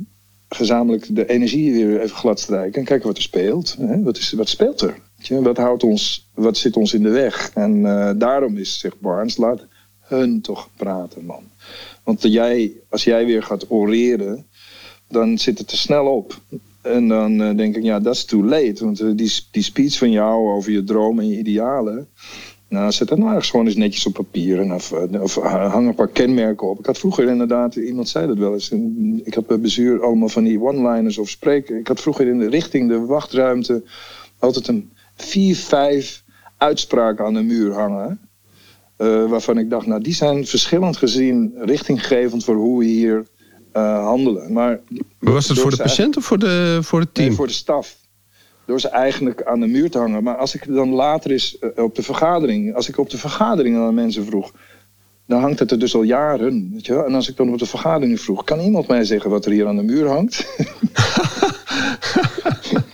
[0.50, 3.76] gezamenlijk de energie weer even gladstrijken en kijken wat er speelt.
[3.80, 4.02] Hè?
[4.02, 5.00] Wat, is, wat speelt er?
[5.30, 7.52] Wat, houdt ons, wat zit ons in de weg?
[7.54, 9.66] En eh, daarom is, zegt Barnes, laat
[10.00, 11.44] hun toch praten, man.
[12.04, 14.46] Want jij, als jij weer gaat oreren,
[15.08, 16.40] dan zit het te snel op.
[16.88, 18.84] En dan eh, denk ik, ja, dat is too late.
[18.84, 22.08] Want eh, die, die speech van jou over je droom en je idealen...
[22.69, 24.60] Nou, zet dat nou ergens gewoon eens netjes op papier.
[24.60, 26.80] En of, eh, of hang een paar kenmerken op.
[26.80, 28.71] Ik had vroeger inderdaad, iemand zei dat wel eens.
[29.23, 31.80] Ik had bij bezuur allemaal van die one-liners of spreken.
[31.80, 33.84] Ik had vroeger in de richting de wachtruimte
[34.39, 36.23] altijd een vier, vijf
[36.58, 38.19] uitspraken aan de muur hangen.
[39.30, 43.26] Waarvan ik dacht, nou die zijn verschillend gezien richtinggevend voor hoe we hier
[43.73, 44.53] uh, handelen.
[44.53, 44.80] Maar,
[45.19, 47.27] was dat voor de patiënt of voor, de, voor het team?
[47.27, 47.95] Nee, voor de staf.
[48.65, 50.23] Door ze eigenlijk aan de muur te hangen.
[50.23, 53.77] Maar als ik dan later is uh, op de vergadering, als ik op de vergadering
[53.77, 54.51] aan mensen vroeg,
[55.27, 56.69] dan hangt het er dus al jaren.
[56.73, 57.06] Weet je wel?
[57.06, 59.67] En als ik dan op de vergadering vroeg, kan iemand mij zeggen wat er hier
[59.67, 60.45] aan de muur hangt?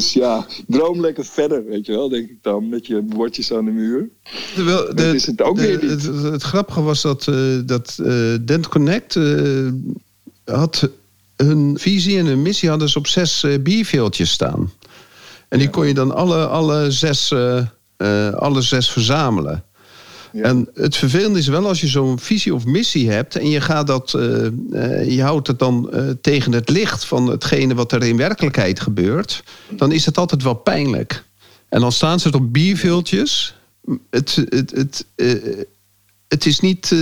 [0.00, 3.64] Dus ja, droom lekker verder, weet je wel, denk ik dan, met je bordjes aan
[3.64, 4.08] de muur.
[4.54, 6.06] Terwijl, de, is het ook weer niet.
[6.22, 9.72] Het, grappige was dat, uh, dat uh, Dent Connect uh,
[10.44, 10.88] had
[11.36, 14.72] hun visie en hun missie hadden ze op zes bierveeltjes staan.
[15.48, 17.32] En die kon je dan alle, alle, zes,
[18.34, 19.64] alle zes verzamelen.
[20.32, 23.86] En het vervelende is wel als je zo'n visie of missie hebt en je gaat
[23.86, 28.02] dat, uh, uh, je houdt het dan uh, tegen het licht van hetgene wat er
[28.02, 31.24] in werkelijkheid gebeurt, dan is het altijd wel pijnlijk.
[31.68, 33.54] En dan staan ze het op bierviltjes.
[34.10, 35.06] Het, het, het,
[36.30, 36.90] het is niet.
[36.90, 37.00] Uh,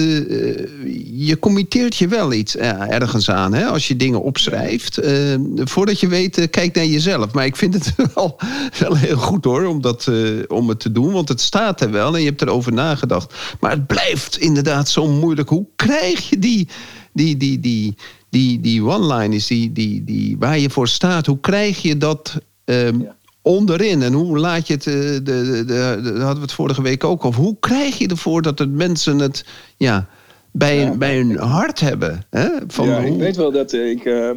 [1.27, 3.55] je committeert je wel iets uh, ergens aan.
[3.55, 3.67] Hè?
[3.67, 5.05] Als je dingen opschrijft.
[5.05, 7.33] Uh, voordat je weet, kijk naar jezelf.
[7.33, 8.41] Maar ik vind het wel,
[8.79, 9.65] wel heel goed hoor.
[9.65, 10.11] Om, dat,
[10.49, 11.13] om het te doen.
[11.13, 13.35] Want het staat er wel en je hebt erover nagedacht.
[13.61, 15.49] Maar het blijft inderdaad zo moeilijk.
[15.49, 16.69] Hoe krijg je die.
[17.13, 17.97] Die, die, die,
[18.31, 23.01] die, die one-liners die, die, die, waar je voor staat, hoe krijg je dat ehm,
[23.49, 24.03] onderin.
[24.03, 27.25] En hoe laat je het, eh, de, de, de, hadden we het vorige week ook
[27.25, 27.43] over.
[27.43, 29.45] Hoe krijg je ervoor dat de mensen het
[29.77, 30.09] ja,
[30.51, 32.25] bij, bij hun hart hebben?
[32.31, 32.49] Hè?
[32.67, 34.05] Van ja, ik weet wel dat ik...
[34.05, 34.31] Uh,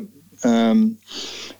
[0.46, 0.98] um,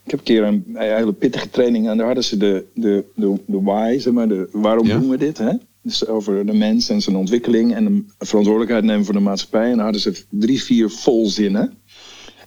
[0.04, 3.36] ik heb een keer een, hele pittige training en daar hadden ze de, de, de,
[3.46, 5.38] de why, zeg maar, de, waarom doen we dit?
[5.38, 5.52] Hè?
[5.82, 9.70] Dus over de mens en zijn ontwikkeling en de verantwoordelijkheid nemen voor de maatschappij.
[9.70, 11.74] En dan hadden ze drie, vier volzinnen.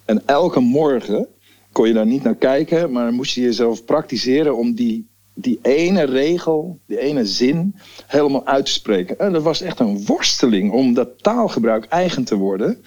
[0.05, 1.27] En elke morgen
[1.75, 6.03] kon je daar niet naar kijken, maar moest je jezelf praktiseren om die, die ene
[6.03, 7.75] regel, die ene zin
[8.07, 9.19] helemaal uit te spreken.
[9.19, 12.83] En dat was echt een worsteling om dat taalgebruik eigen te worden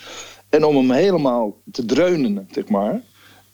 [0.49, 3.03] en om hem helemaal te dreunen, zeg maar.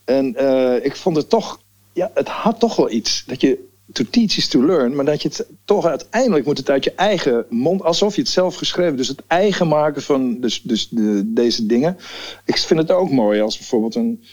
[0.05, 1.61] En uh, ik vond het toch,
[1.93, 3.25] ja, het had toch wel iets.
[3.27, 6.71] Dat je to teach is to learn, maar dat je het toch uiteindelijk moet het
[6.71, 10.63] uit je eigen mond, alsof je het zelf geschreven, dus het eigen maken van dus,
[10.63, 11.97] dus de, deze dingen.
[12.45, 14.25] Ik vind het ook mooi als bijvoorbeeld een,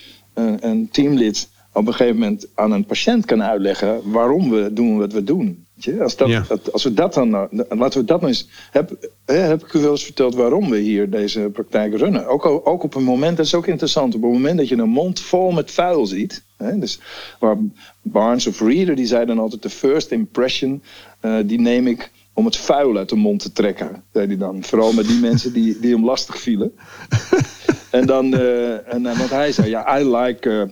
[0.59, 5.13] een, teamlid op een gegeven moment aan een patiënt kan uitleggen waarom we doen wat
[5.13, 5.65] we doen.
[5.99, 7.29] Als, dat, als we dat dan,
[7.69, 8.49] laten we dat nou eens.
[8.71, 12.27] Heb, heb ik u wel eens verteld waarom we hier deze praktijk runnen?
[12.27, 14.89] Ook, ook op een moment, dat is ook interessant, op het moment dat je een
[14.89, 16.43] mond vol met vuil ziet.
[16.57, 16.99] Hè, dus
[17.39, 17.57] waar
[18.01, 20.83] Barnes of Reader, die zei dan altijd: de first impression,
[21.21, 24.03] uh, die neem ik om het vuil uit de mond te trekken.
[24.13, 24.63] Zei hij dan.
[24.63, 26.71] Vooral met die mensen die, die hem lastig vielen.
[27.91, 30.63] en dan, uh, en, want hij zei, ja, I like uh,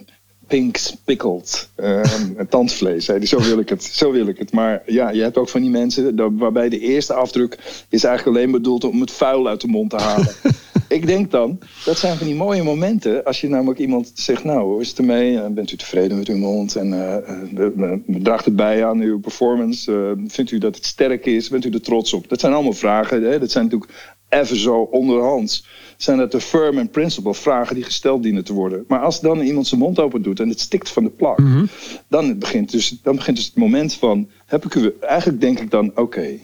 [0.49, 2.01] pink pickled uh,
[2.49, 3.05] tandvlees.
[3.05, 4.51] Zei zo wil ik het, zo wil ik het.
[4.51, 8.51] Maar ja, je hebt ook van die mensen waarbij de eerste afdruk is eigenlijk alleen
[8.51, 10.27] bedoeld om het vuil uit de mond te halen.
[10.87, 13.23] ik denk dan, dat zijn van die mooie momenten.
[13.23, 15.49] Als je namelijk iemand zegt, nou, hoe is het ermee?
[15.49, 16.75] Bent u tevreden met uw mond?
[16.75, 20.15] En uh, draagt het bij aan uw performance?
[20.27, 21.49] vindt u dat het sterk is?
[21.49, 22.29] Bent u er trots op?
[22.29, 23.23] Dat zijn allemaal vragen.
[23.23, 23.39] Hè?
[23.39, 23.91] Dat zijn natuurlijk
[24.29, 25.65] even zo onderhands
[25.97, 28.85] zijn dat de firm en principle vragen die gesteld dienen te worden.
[28.87, 31.65] Maar als dan iemand zijn mond open doet en het stikt van de plak, mhm.
[32.07, 35.71] dan, begint dus, dan begint dus het moment van, heb ik u, eigenlijk denk ik
[35.71, 36.39] dan, oké,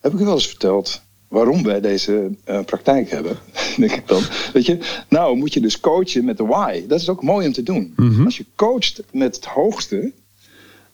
[0.00, 3.36] heb ik u wel eens verteld waarom wij deze uh, praktijk hebben,
[3.76, 4.22] denk ik dan.
[4.52, 6.86] Weet je, nou moet je dus coachen met de why.
[6.86, 7.92] Dat is ook mooi om te doen.
[7.96, 8.24] Mhm.
[8.24, 10.12] Als je coacht met het hoogste,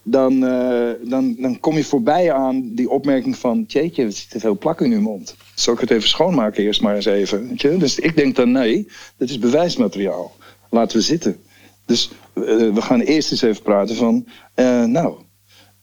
[0.02, 3.64] dan, uh, dan, dan kom je voorbij aan die opmerking van...
[3.66, 5.36] jeetje, er zit te veel plak in uw mond.
[5.54, 7.48] Zal ik het even schoonmaken eerst maar eens even?
[7.48, 7.76] Weet je?
[7.76, 10.36] Dus ik denk dan, nee, dit is bewijsmateriaal.
[10.70, 11.36] Laten we zitten.
[11.86, 14.26] Dus uh, we gaan eerst eens even praten van...
[14.56, 15.14] Uh, nou,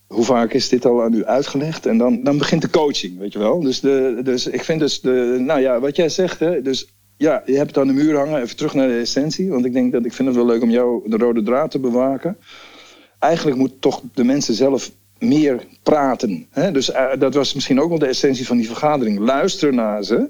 [0.06, 1.86] hoe vaak is dit al aan u uitgelegd?
[1.86, 3.60] En dan, dan begint de coaching, weet je wel.
[3.60, 7.42] Dus, de, dus ik vind dus, de, nou ja, wat jij zegt, hè, dus ja,
[7.46, 8.42] je hebt het aan de muur hangen.
[8.42, 9.50] Even terug naar de essentie.
[9.50, 11.78] Want ik denk dat ik vind het wel leuk om jou de rode draad te
[11.78, 12.36] bewaken
[13.18, 16.46] eigenlijk moet toch de mensen zelf meer praten.
[16.50, 16.72] Hè?
[16.72, 19.18] Dus uh, dat was misschien ook wel de essentie van die vergadering.
[19.18, 20.28] Luister naar ze.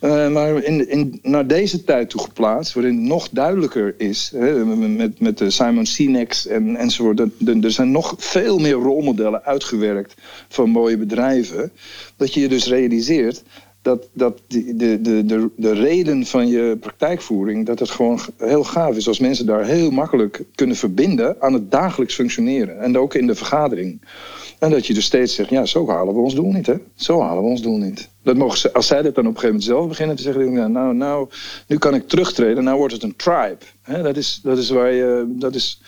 [0.00, 4.64] Uh, maar in, in, naar deze tijd toe geplaatst, waarin het nog duidelijker is, hè,
[4.64, 7.20] met, met Simon Sinek's en, enzovoort.
[7.46, 10.14] Er zijn nog veel meer rolmodellen uitgewerkt
[10.48, 11.72] van mooie bedrijven.
[12.16, 13.42] Dat je je dus realiseert
[13.82, 18.96] dat, dat de, de, de, de reden van je praktijkvoering, dat het gewoon heel gaaf
[18.96, 22.80] is als mensen daar heel makkelijk kunnen verbinden aan het dagelijks functioneren.
[22.80, 24.00] En ook in de vergadering.
[24.58, 26.74] En dat je dus steeds zegt, ja, zo halen we ons doel niet, hè?
[26.94, 28.08] Zo halen we ons doel niet.
[28.22, 30.52] Dat mogen ze, als zij dat dan op een gegeven moment zelf beginnen te zeggen,
[30.52, 31.28] nou, nou, nou
[31.66, 33.58] nu kan ik terugtreden, nou wordt het een tribe.
[33.82, 34.02] Hè?
[34.02, 35.80] Dat, is, dat, is waar je, dat, is,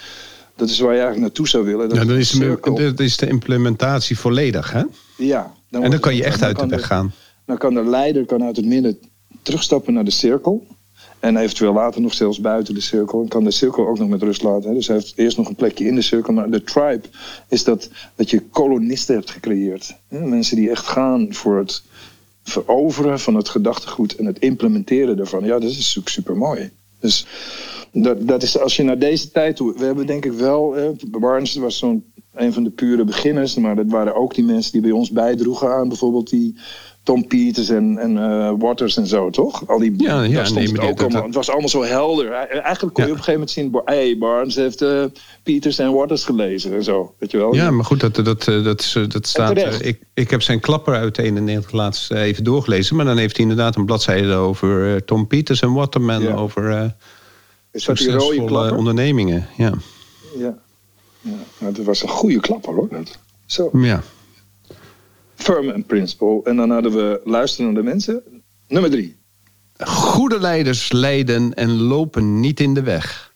[0.57, 1.89] dat is waar je eigenlijk naartoe zou willen.
[1.89, 4.83] Dat, ja, dan is, de, is de implementatie volledig, hè?
[5.17, 5.53] Ja.
[5.71, 7.13] Dan en dan kan je echt uit de weg gaan.
[7.45, 8.99] Dan kan de leider kan uit het midden
[9.43, 10.67] terugstappen naar de cirkel.
[11.23, 13.23] En eventueel later nog zelfs buiten de cirkel.
[13.23, 14.75] En kan de cirkel ook nog met rust laten.
[14.75, 16.33] Dus hij heeft eerst nog een plekje in de cirkel.
[16.33, 17.03] Maar de tribe
[17.49, 19.97] is dat, dat je kolonisten hebt gecreëerd.
[20.09, 21.83] Mensen die echt gaan voor het
[22.43, 25.45] veroveren van het gedachtegoed en het implementeren daarvan.
[25.45, 26.71] Ja, dat is natuurlijk super mooi.
[27.01, 27.27] Dus
[27.93, 29.75] dat, dat is als je naar deze tijd toe.
[29.79, 30.77] We hebben denk ik wel.
[31.07, 33.55] Barnes was zo'n een van de pure beginners.
[33.55, 36.57] Maar dat waren ook die mensen die bij ons bijdroegen aan bijvoorbeeld die
[37.03, 39.69] Tom Peters en, en uh, Waters en zo, toch?
[39.69, 42.33] Al die, ja, ja nee, het, ook allemaal, het was allemaal zo helder.
[42.33, 43.81] Eigenlijk kon je op een gegeven moment zien...
[43.85, 45.05] hey, Barnes heeft uh,
[45.43, 47.55] Peters en Waters gelezen en zo, weet je wel?
[47.55, 49.85] Ja, maar goed, dat, dat, dat, dat, dat staat...
[49.85, 52.97] ik, ik heb zijn klapper uit 91 laatst even doorgelezen...
[52.97, 56.23] maar dan heeft hij inderdaad een bladzijde over uh, Tom Peters en Waterman...
[56.23, 56.35] Ja.
[56.35, 56.95] over
[57.73, 59.73] succesvolle ondernemingen, ja.
[60.39, 60.59] Ja,
[61.21, 61.71] ja.
[61.71, 62.89] Dat was een goede klapper, hoor.
[63.47, 63.71] Zo.
[63.73, 64.03] Ja.
[65.43, 66.41] Firm and Principle.
[66.45, 68.23] En dan hadden we luisteren naar de mensen.
[68.69, 69.17] Nummer drie.
[69.79, 73.35] Goede leiders leiden en lopen niet in de weg.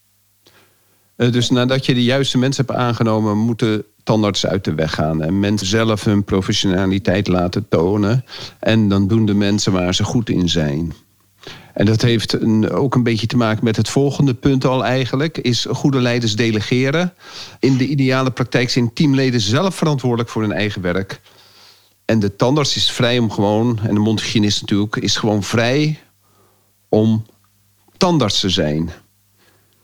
[1.17, 5.23] Uh, dus nadat je de juiste mensen hebt aangenomen, moeten tandarts uit de weg gaan.
[5.23, 8.25] En mensen zelf hun professionaliteit laten tonen.
[8.61, 10.93] En dan doen de mensen waar ze goed in zijn.
[11.75, 15.39] En dat heeft ook een beetje te maken met het volgende punt al eigenlijk.
[15.39, 17.13] Is goede leiders delegeren.
[17.61, 21.21] In de ideale praktijk zijn teamleden zelf verantwoordelijk voor hun eigen werk.
[22.07, 25.99] En de tandarts is vrij om gewoon, en de mondhygiënist natuurlijk, is gewoon vrij
[26.89, 27.27] om
[27.97, 28.91] tandarts te zijn.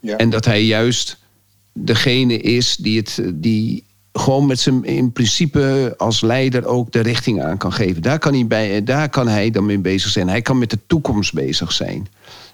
[0.00, 0.16] Ja.
[0.16, 1.18] En dat hij juist
[1.72, 7.42] degene is die, het, die gewoon met zijn in principe als leider ook de richting
[7.42, 8.02] aan kan geven.
[8.02, 10.28] Daar kan hij, bij, daar kan hij dan mee bezig zijn.
[10.28, 12.08] Hij kan met de toekomst bezig zijn.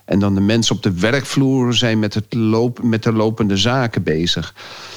[0.09, 4.03] En dan de mensen op de werkvloer zijn met, het lopen, met de lopende zaken
[4.03, 4.55] bezig.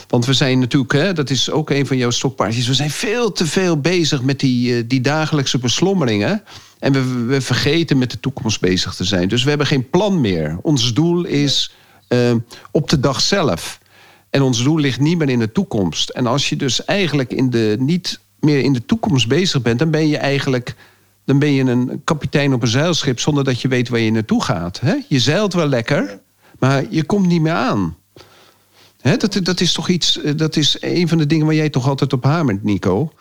[0.08, 2.68] Want we zijn natuurlijk, hè, dat is ook een van jouw stokpaardjes...
[2.68, 6.44] we zijn veel te veel bezig met die, eh, die dagelijkse beslommeringen.
[6.80, 9.28] En we, we vergeten met de toekomst bezig te zijn.
[9.28, 10.58] Dus we hebben geen plan meer.
[10.62, 11.76] Ons doel is
[12.10, 12.32] uh,
[12.72, 13.80] op de dag zelf.
[14.30, 16.10] En ons doel ligt niet meer in de toekomst.
[16.10, 19.80] En als je dus eigenlijk in de, niet meer in de toekomst bezig bent...
[19.80, 20.76] dan ben je eigenlijk
[21.26, 24.44] dan ben je een kapitein op een zeilschip zonder dat je weet waar je naartoe
[24.44, 24.80] gaat.
[24.80, 24.96] Hè?
[25.08, 26.20] Je zeilt wel lekker,
[26.60, 27.98] maar je komt niet meer aan.
[29.02, 29.18] Hè?
[29.18, 31.88] Dat, dat is toch iets, eh, dat is een van de dingen waar jij toch
[31.88, 33.14] altijd op hamert, Nico.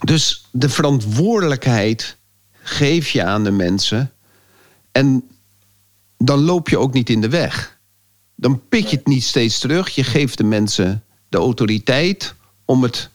[0.00, 2.16] Dus de verantwoordelijkheid
[2.62, 4.12] geef je aan de mensen.
[4.92, 5.24] En
[6.18, 7.78] dan loop je ook niet in de weg.
[8.34, 9.88] Dan pik je het niet steeds terug.
[9.88, 13.10] Je geeft de mensen de autoriteit om het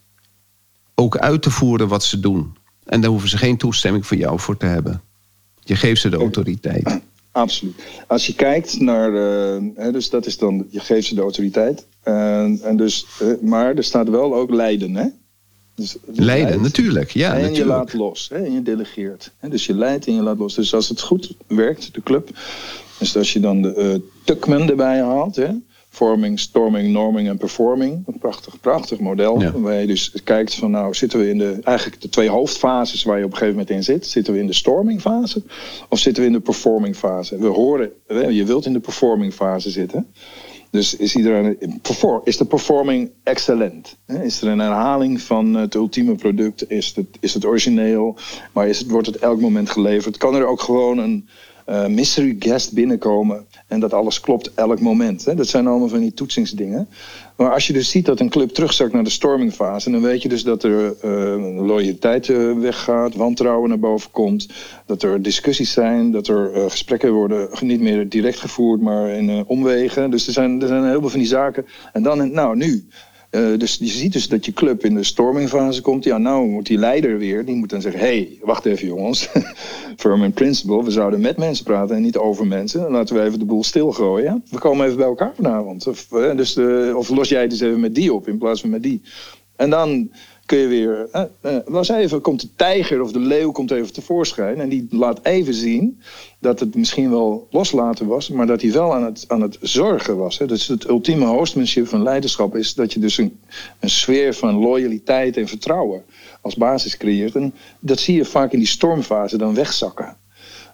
[0.96, 2.58] ook uit te voeren wat ze doen.
[2.92, 5.02] En daar hoeven ze geen toestemming van jou voor te hebben.
[5.60, 7.00] Je geeft ze de autoriteit.
[7.32, 7.84] Absoluut.
[8.08, 11.86] Als je kijkt naar, uh, dus dat is dan, je geeft ze de autoriteit.
[12.04, 15.06] en dus, uh, maar er staat wel ook lijden, hè?
[15.76, 17.12] Dus, leiden, natuurlijk.
[17.12, 17.58] Ja, en natuurlijk.
[17.58, 18.46] je laat los, hè?
[18.46, 19.32] en je delegeert.
[19.38, 19.50] Hè?
[19.50, 20.56] Dus je leidt en je laat los.
[20.56, 22.30] Dus als het goed werkt, de club,
[23.00, 25.50] dus als je dan de uh, Tuckman erbij haalt, hè?
[25.92, 28.04] Forming, storming, norming en performing.
[28.08, 29.42] Een prachtig, prachtig model.
[29.42, 29.52] Ja.
[29.60, 33.18] Waar je dus kijkt van nou zitten we in de eigenlijk de twee hoofdfases waar
[33.18, 34.08] je op een gegeven moment in zit.
[34.08, 35.44] Zitten we in de storming fase
[35.90, 37.38] of zitten we in de performing fase?
[37.38, 37.92] We horen,
[38.30, 40.08] je wilt in de performing fase zitten.
[40.72, 41.58] Dus is, iedereen,
[42.24, 43.98] is de performing excellent?
[44.06, 46.70] Is er een herhaling van het ultieme product?
[46.70, 48.18] Is het, is het origineel?
[48.54, 50.18] Maar is het, wordt het elk moment geleverd?
[50.18, 51.28] Kan er ook gewoon een
[51.72, 55.26] uh, mystery guest binnenkomen en dat alles klopt elk moment.
[55.26, 55.36] Hè?
[55.36, 56.88] Dat zijn allemaal van die toetsingsdingen.
[57.36, 60.30] Maar als je dus ziet dat een club terugzakt naar de stormingfase, dan weet je
[60.30, 64.50] dus dat er uh, loyaliteit uh, weggaat, wantrouwen naar boven komt,
[64.86, 70.12] dat er discussies zijn, dat er gesprekken worden niet meer direct gevoerd, maar in omwegen.
[70.12, 71.66] Dus er zijn, er zijn een heleboel van die zaken.
[71.94, 72.88] En dan, nou nu,
[73.32, 76.04] uh, dus je ziet dus dat je club in de stormingfase komt.
[76.04, 78.02] Ja, nou moet die leider weer, die moet dan zeggen...
[78.02, 79.30] hé, hey, wacht even jongens,
[79.98, 80.84] firm and principle...
[80.84, 82.92] we zouden met mensen praten en niet over mensen.
[82.92, 84.44] Laten we even de boel stilgooien.
[84.50, 85.88] We komen even bij elkaar vanavond.
[85.88, 88.62] Of, uh, dus de, of los jij het eens even met die op in plaats
[88.62, 89.02] van met die.
[89.56, 90.12] En dan
[90.52, 91.10] kun je weer.
[91.42, 94.60] Uh, was even, komt de tijger of de leeuw komt even tevoorschijn.
[94.60, 96.02] En die laat even zien
[96.40, 100.18] dat het misschien wel loslaten was, maar dat hij wel aan het, aan het zorgen
[100.18, 100.38] was.
[100.38, 100.48] Hè.
[100.48, 103.40] Dus het ultieme hostmanship van leiderschap is dat je dus een,
[103.80, 106.04] een sfeer van loyaliteit en vertrouwen
[106.42, 107.36] als basis creëert.
[107.36, 110.18] En dat zie je vaak in die stormfase dan wegzakken.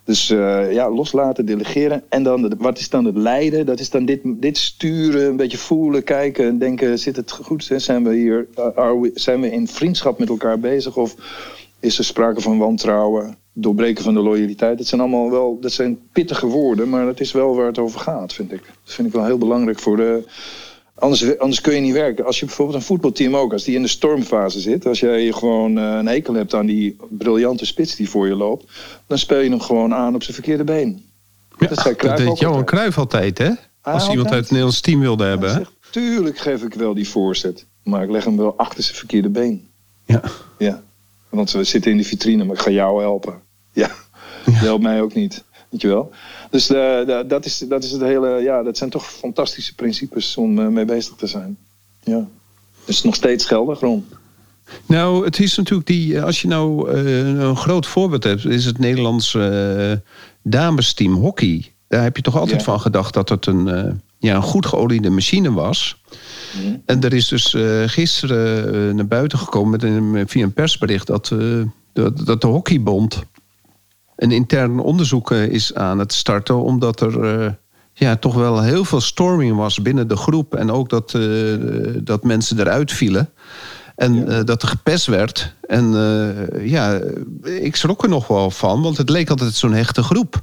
[0.08, 2.04] Dus uh, ja, loslaten, delegeren.
[2.10, 3.65] En dan, wat is dan het lijden?
[3.65, 7.72] Dat is dan dit, dit sturen, een beetje voelen, kijken, denken: zit het goed?
[7.78, 10.98] Zijn we hier, we, zijn we in vriendschap met elkaar bezig?
[10.98, 11.15] Of
[11.80, 14.78] is er sprake van wantrouwen, doorbreken van de loyaliteit?
[14.78, 18.00] Dat zijn allemaal wel, dat zijn pittige woorden, maar dat is wel waar het over
[18.00, 18.62] gaat, vind ik.
[18.84, 20.24] Dat vind ik wel heel belangrijk voor de
[21.00, 22.26] Anders, anders kun je niet werken.
[22.26, 25.78] Als je bijvoorbeeld een voetbalteam ook, als die in de stormfase zit, als jij gewoon
[25.78, 28.72] uh, een ekel hebt aan die briljante spits die voor je loopt,
[29.08, 31.06] dan speel je hem gewoon aan op zijn verkeerde been.
[31.60, 33.52] Ja, dat, zei dat deed Johan Cruijff altijd, hè?
[33.82, 35.50] Als iemand uit het Nederlands team wilde hebben.
[35.50, 39.30] Zegt, tuurlijk geef ik wel die voorzet, maar ik leg hem wel achter zijn verkeerde
[39.30, 39.68] been.
[40.06, 40.22] Ja.
[40.58, 40.84] Ja,
[41.30, 43.42] want we zitten in de vitrine, maar ik ga jou helpen.
[43.72, 43.92] Ja,
[44.46, 44.52] ja.
[44.52, 45.44] helpt mij ook niet.
[45.69, 46.12] Weet je wel?
[46.49, 48.30] Dus de, de, dat, is, dat is het hele.
[48.30, 51.58] Ja, dat zijn toch fantastische principes om uh, mee bezig te zijn.
[52.03, 52.27] Ja.
[52.86, 54.06] Dus nog steeds geldig, Ron.
[54.86, 56.17] Nou, het is natuurlijk die.
[56.17, 59.91] Eh, als je nou uh, een groot voorbeeld hebt, is het Nederlands uh,
[60.41, 61.71] damesteam hockey.
[61.88, 65.51] Daar heb je toch altijd van gedacht dat het een, ja, een goed geoliede machine
[65.51, 66.01] was.
[66.86, 71.36] En er is dus gisteren naar buiten gekomen met een, via een persbericht dat,
[71.93, 73.23] dat, dat de Hockeybond
[74.17, 77.51] een intern onderzoek eh, is aan het starten, omdat er eh,
[77.93, 80.56] ja, toch wel heel veel storming was binnen de groep.
[80.56, 81.58] En ook dat, uh,
[82.03, 83.30] dat mensen eruit vielen.
[83.95, 85.56] En dat er gepest werd.
[85.62, 85.91] En
[86.62, 86.99] ja,
[87.43, 90.41] ik schrok er nog wel van, want het leek altijd zo'n hechte groep.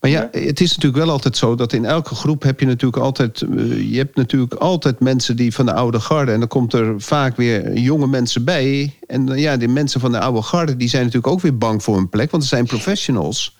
[0.00, 3.02] Maar ja, het is natuurlijk wel altijd zo dat in elke groep heb je natuurlijk
[3.02, 3.42] altijd.
[3.42, 6.32] Eh, je hebt natuurlijk altijd mensen die van de oude garde.
[6.32, 8.98] En dan komt er vaak weer jonge mensen bij.
[9.06, 11.96] En ja, die mensen van de oude garde die zijn natuurlijk ook weer bang voor
[11.96, 13.56] hun plek, want ze zijn professionals.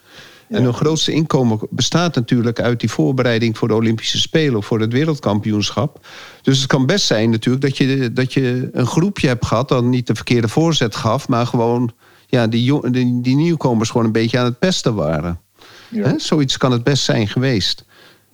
[0.48, 4.81] En hun grootste inkomen bestaat natuurlijk uit die voorbereiding voor de Olympische Spelen of voor
[4.81, 6.07] het wereldkampioenschap.
[6.42, 9.85] Dus het kan best zijn natuurlijk dat je, dat je een groepje hebt gehad dat
[9.85, 11.92] niet de verkeerde voorzet gaf, maar gewoon
[12.27, 15.40] ja, die, die, die nieuwkomers gewoon een beetje aan het pesten waren.
[15.88, 16.18] Ja.
[16.18, 17.85] Zoiets kan het best zijn geweest.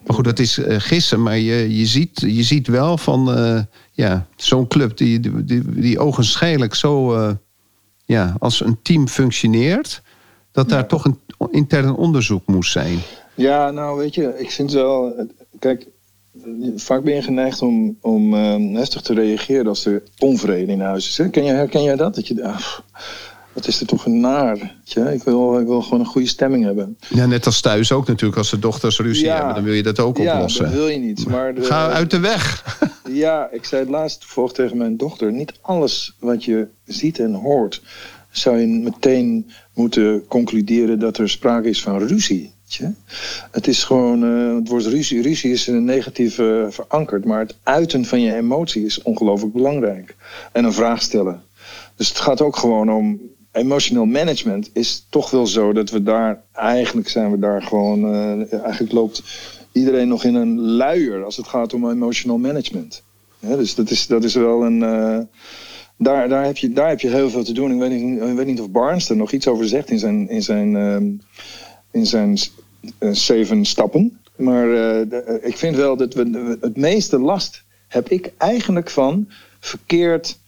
[0.07, 1.23] Maar goed, dat is uh, gissen.
[1.23, 3.61] Maar je, je, ziet, je ziet wel van uh,
[3.93, 7.31] ja, zo'n club die, die, die ogenschijnlijk zo uh,
[8.05, 10.03] ja, als een team functioneert,
[10.53, 11.19] dat daar toch een
[11.51, 12.99] intern onderzoek moest zijn.
[13.35, 15.29] Ja, nou weet je, ik vind wel.
[15.59, 15.87] Kijk,
[16.77, 18.35] vaak ben je geneigd om, om
[18.77, 21.31] heftig te reageren als er onvrede in huis is.
[21.31, 22.15] Ken je, herken jij dat?
[22.15, 22.45] Dat je.
[22.45, 22.61] Ah,
[23.55, 24.57] wat is er toch een naar?
[25.13, 26.99] Ik wil, ik wil gewoon een goede stemming hebben.
[27.09, 28.39] Ja, net als thuis ook natuurlijk.
[28.39, 30.65] Als de dochters ruzie hebben, dan wil je dat ook oplossen.
[30.65, 31.27] Ja, dat wil je niet.
[31.27, 32.79] Maar Ga uit de weg.
[33.25, 35.33] ja, ik zei het laatst toevallig tegen mijn dochter.
[35.33, 37.83] Niet alles wat je ziet en hoort...
[38.31, 42.53] zou je meteen moeten concluderen dat er sprake is van ruzie.
[43.51, 47.57] Het is gewoon, uh, het woord ruzie, ruzie is een negatief uh, verankerd, maar het
[47.63, 50.17] uiten van je emotie is ongelooflijk belangrijk.
[50.53, 51.43] En een vraag stellen.
[51.97, 53.21] Dus het gaat ook gewoon om
[53.55, 58.53] emotional management is toch wel zo dat we daar, eigenlijk zijn we daar gewoon, uh,
[58.53, 59.23] eigenlijk loopt
[59.73, 63.03] iedereen nog in een luier als het gaat om emotional management.
[63.41, 64.81] dus dat is, dat is wel een.
[64.81, 65.19] Uh,
[65.99, 67.73] daar, daar, heb je, daar heb je heel veel te doen.
[67.73, 67.79] Ik
[68.37, 70.97] weet niet, of Barnes er nog iets over zegt in zijn, in zijn, uh,
[71.91, 72.39] in zijn
[73.13, 74.21] zeven stappen.
[74.37, 74.69] Maar
[75.43, 79.29] ik vind wel dat we het meeste last heb ik eigenlijk van
[79.61, 80.39] verkeerd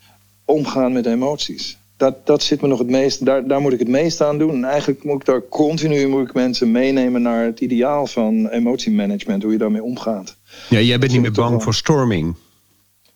[0.44, 3.88] omgaan met emoties dat, dat zit me nog het meest, daar, daar moet ik het
[3.88, 4.50] meest aan doen.
[4.50, 9.42] En eigenlijk moet ik daar continu moet ik mensen meenemen naar het ideaal van emotiemanagement,
[9.42, 10.36] hoe je daarmee omgaat.
[10.68, 12.36] Ja, jij bent niet meer bang voor storming.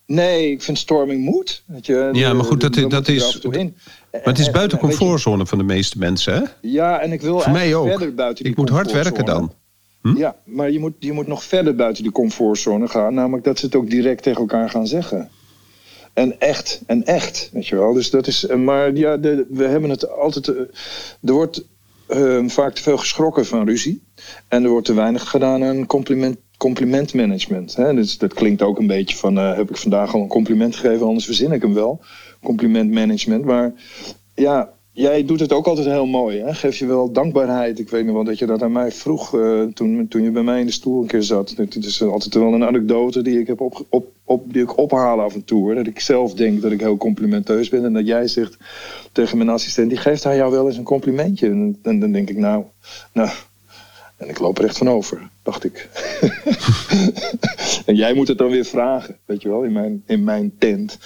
[0.07, 1.63] Nee, ik vind storming moet.
[1.67, 3.41] Weet je, ja, maar goed, dat, dat is.
[3.43, 6.43] Maar het is buiten comfortzone van de meeste mensen, hè?
[6.61, 7.89] Ja, en ik wil Voor mij ook.
[7.89, 9.53] verder buiten die Ik moet hard werken dan.
[10.03, 10.17] Hm?
[10.17, 13.15] Ja, maar je moet, je moet nog verder buiten die comfortzone gaan.
[13.15, 15.31] Namelijk dat ze het ook direct tegen elkaar gaan zeggen
[16.13, 17.93] en echt en echt, weet je wel.
[17.93, 20.55] Dus dat is, maar ja, de, we hebben het altijd, eh,
[21.23, 21.65] er wordt
[22.09, 24.03] uh, vaak te veel geschrokken van ruzie
[24.49, 27.77] en er wordt te weinig gedaan aan compliment, complimentmanagement.
[27.77, 27.95] Hè?
[27.95, 31.25] Dus dat klinkt ook een beetje van, heb ik vandaag al een compliment gegeven, anders
[31.25, 32.01] verzin ik hem wel.
[32.43, 33.73] Complimentmanagement, maar
[34.35, 36.39] ja, Jij doet het ook altijd heel mooi.
[36.39, 36.55] Hè?
[36.55, 37.79] Geef je wel dankbaarheid.
[37.79, 40.43] Ik weet nog wel dat je dat aan mij vroeg uh, toen, toen je bij
[40.43, 41.51] mij in de stoel een keer zat.
[41.57, 45.21] Het is altijd wel een anekdote die ik, heb op, op, op, die ik ophaal
[45.21, 45.75] af en toe.
[45.75, 47.85] Dat ik zelf denk dat ik heel complimenteus ben.
[47.85, 48.57] En dat jij zegt
[49.13, 51.47] tegen mijn assistent, die geeft hij jou wel eens een complimentje.
[51.47, 52.65] En, en dan denk ik, nou,
[53.13, 53.29] nou,
[54.17, 55.89] en ik loop er echt van over, dacht ik.
[57.87, 60.99] en jij moet het dan weer vragen, weet je wel, in mijn, in mijn tent.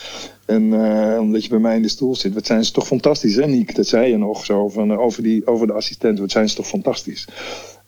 [0.46, 2.34] En uh, omdat je bij mij in de stoel zit.
[2.34, 3.74] Wat zijn ze toch fantastisch, hè, Niek?
[3.74, 6.18] Dat zei je nog zo van, uh, over, die, over de assistent.
[6.18, 7.28] Wat zijn ze toch fantastisch.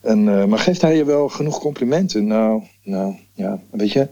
[0.01, 2.27] En, uh, maar geeft hij je wel genoeg complimenten?
[2.27, 4.09] Nou, nou, ja, weet je.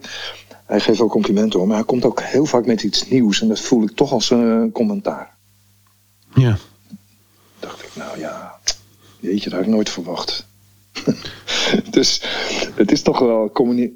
[0.66, 1.68] Hij geeft wel complimenten hoor.
[1.68, 3.40] Maar hij komt ook heel vaak met iets nieuws.
[3.40, 5.34] En dat voel ik toch als een commentaar.
[6.34, 6.58] Ja.
[7.60, 8.58] Dacht ik, nou ja,
[9.20, 10.46] Jeetje, dat had ik nooit verwacht.
[11.90, 12.22] dus
[12.74, 13.50] het is toch wel,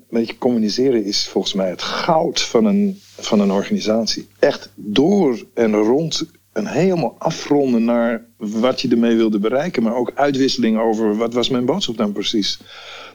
[0.09, 4.27] weet je, communiceren is volgens mij het goud van een, van een organisatie.
[4.39, 10.13] Echt door en rond en helemaal afronden naar wat je ermee wilde bereiken, maar ook
[10.15, 12.61] uitwisseling over wat was mijn boodschap dan precies.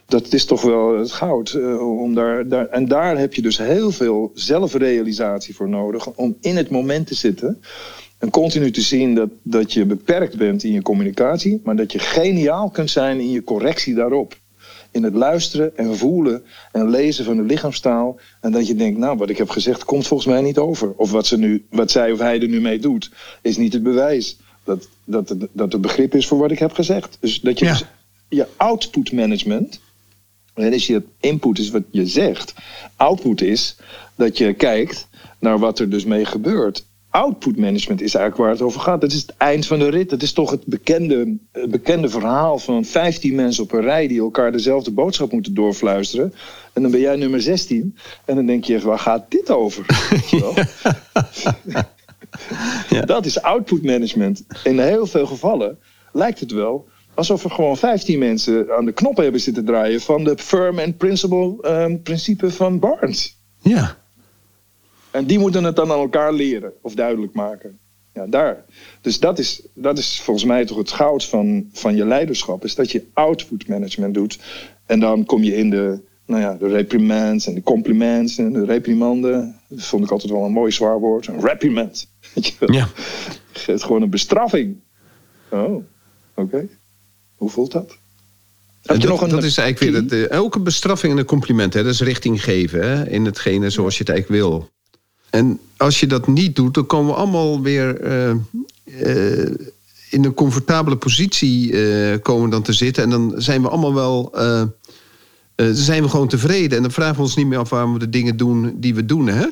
[0.06, 1.54] Dat is toch wel het goud.
[1.54, 6.38] Uh, om daar, daar, en daar heb je dus heel veel zelfrealisatie voor nodig om
[6.42, 7.62] in het moment te zitten.
[8.18, 12.00] En continu te zien dat, dat je beperkt bent in je communicatie, maar dat je
[12.00, 14.36] geniaal kunt zijn in je correctie daarop.
[14.94, 18.20] In het luisteren en voelen en lezen van de lichaamstaal.
[18.42, 20.94] En dat je denkt, nou, wat ik heb gezegd komt volgens mij niet over.
[20.96, 23.84] Of wat, ze nu, wat zij of hij er nu mee doet, is niet het
[23.84, 27.18] bewijs dat, dat, het, dat het begrip is voor wat ik heb gezegd.
[27.20, 27.86] Dus dat je dus
[28.30, 29.80] je output management,
[30.54, 32.54] en dus je input is wat je zegt,
[32.96, 33.78] output is
[34.16, 35.08] dat je kijkt
[35.40, 39.02] naar wat er dus mee gebeurt output management is eigenlijk waar het over gaat.
[39.02, 40.10] Dat is het eind van de rit.
[40.10, 44.20] Dat is toch het bekende, het bekende verhaal van 15 mensen op een rij die
[44.20, 46.34] elkaar dezelfde boodschap moeten doorfluisteren.
[46.74, 47.98] En dan ben jij nummer 16.
[48.26, 49.86] En dan denk je, waar gaat dit over?
[52.90, 53.02] ja.
[53.06, 54.44] Dat is output management.
[54.64, 55.80] In heel veel gevallen
[56.12, 60.24] lijkt het wel alsof er gewoon 15 mensen aan de knop hebben zitten draaien van
[60.24, 63.38] de firm and principle um, principe van Barnes.
[63.62, 64.03] Ja.
[65.14, 67.80] En die moeten het dan aan elkaar leren of duidelijk maken.
[68.14, 68.66] Ja, daar.
[69.02, 72.64] Dus dat is, dat is volgens mij toch het goud van, van je leiderschap.
[72.64, 74.40] Is dat je output management doet.
[74.86, 78.66] En dan kom je in de, nou ja, de reprimands en de compliments en de
[78.66, 79.60] reprimanden.
[79.68, 81.28] Dat vond ik altijd wel een mooi zwaar woord.
[81.28, 82.08] Een reprimand.
[82.60, 82.88] Ja.
[83.66, 84.76] Het gewoon een bestraffing.
[85.50, 85.84] Oh,
[86.36, 86.68] oké.
[87.36, 87.98] Hoe voelt dat?
[88.82, 91.74] dat, nog een dat is eigenlijk weer het, ook een bestraffing en een compliment.
[91.74, 91.84] Hè?
[91.84, 93.10] Dat is richting geven hè?
[93.10, 94.72] in hetgene zoals je het eigenlijk wil.
[95.34, 98.36] En als je dat niet doet, dan komen we allemaal weer uh,
[98.86, 99.52] uh,
[100.10, 103.04] in een comfortabele positie uh, komen dan te zitten.
[103.04, 104.32] En dan zijn we allemaal wel.
[105.56, 106.78] zijn we gewoon tevreden.
[106.78, 109.06] En dan vragen we ons niet meer af waarom we de dingen doen die we
[109.06, 109.28] doen.
[109.28, 109.46] Hè?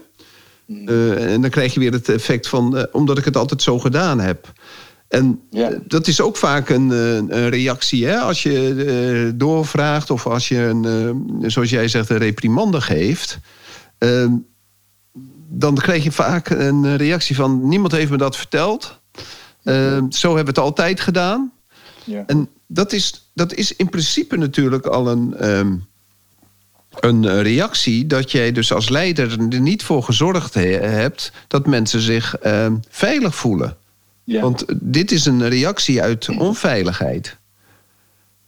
[0.65, 0.87] Hmm.
[1.13, 2.87] en dan krijg je weer het effect van.
[2.91, 4.53] omdat ik het altijd zo gedaan heb.
[5.07, 5.39] En
[5.87, 8.05] dat is ook vaak een, een reactie.
[8.05, 8.17] Hè?
[8.17, 13.39] Als je doorvraagt of als je, een, zoals jij zegt, een reprimande geeft
[15.53, 17.67] dan krijg je vaak een reactie van...
[17.67, 18.99] niemand heeft me dat verteld.
[19.63, 21.51] Uh, zo hebben we het altijd gedaan.
[22.03, 22.23] Ja.
[22.27, 25.85] En dat is, dat is in principe natuurlijk al een, um,
[26.99, 28.07] een reactie...
[28.07, 31.31] dat jij dus als leider er niet voor gezorgd hebt...
[31.47, 33.77] dat mensen zich uh, veilig voelen.
[34.23, 34.41] Ja.
[34.41, 37.37] Want dit is een reactie uit onveiligheid.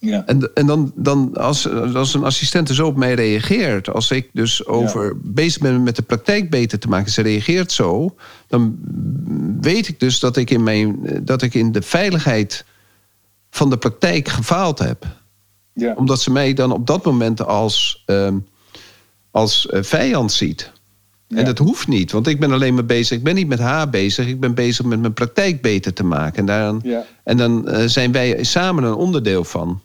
[0.05, 0.23] Ja.
[0.25, 4.29] En, en dan, dan als, als een assistent er zo op mij reageert, als ik
[4.33, 8.15] dus over bezig ben met de praktijk beter te maken, ze reageert zo,
[8.47, 8.77] dan
[9.61, 12.65] weet ik dus dat ik in, mijn, dat ik in de veiligheid
[13.49, 15.05] van de praktijk gefaald heb.
[15.73, 15.93] Ja.
[15.93, 18.27] Omdat ze mij dan op dat moment als, uh,
[19.31, 20.71] als eh, vijand ziet.
[21.27, 23.17] En dat hoeft niet, want ik ben alleen maar bezig.
[23.17, 26.39] Ik ben niet met haar bezig, ik ben bezig met mijn praktijk beter te maken.
[26.39, 26.73] En, daar,
[27.23, 29.81] en dan uh, zijn wij samen een onderdeel van.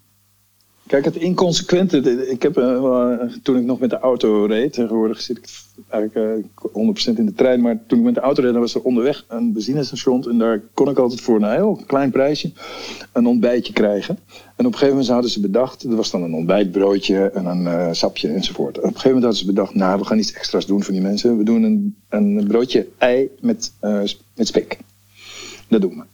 [0.89, 2.29] Kijk, het inconsequente.
[2.29, 5.49] Ik heb uh, toen ik nog met de auto reed, tegenwoordig zit ik
[5.89, 7.61] eigenlijk uh, eh, 100% in de trein.
[7.61, 10.31] Maar toen ik met de auto reed, dan was er onderweg een benzinestation.
[10.31, 12.53] En daar kon ik altijd voor een heel klein prijsje
[13.13, 14.19] een ontbijtje krijgen.
[14.57, 17.95] En op een gegeven moment hadden ze bedacht, er was dan een ontbijtbroodje en een
[17.95, 18.77] sapje enzovoort.
[18.77, 20.93] En op een gegeven moment hadden ze bedacht, nou, we gaan iets extra's doen voor
[20.93, 21.39] die mensen.
[21.39, 23.73] We doen een, een broodje ei met,
[24.35, 24.79] met spek.
[25.69, 26.05] Dat doen we.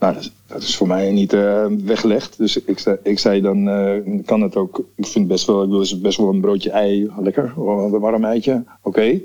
[0.00, 0.14] Nou,
[0.46, 2.38] dat is, voor mij niet uh, weggelegd.
[2.38, 4.84] Dus ik, zei, ik zei dan, uh, kan het ook.
[4.94, 8.64] Ik vind best wel, ik wil best wel een broodje ei, lekker, een warm eitje,
[8.82, 9.02] oké.
[9.02, 9.20] Uh,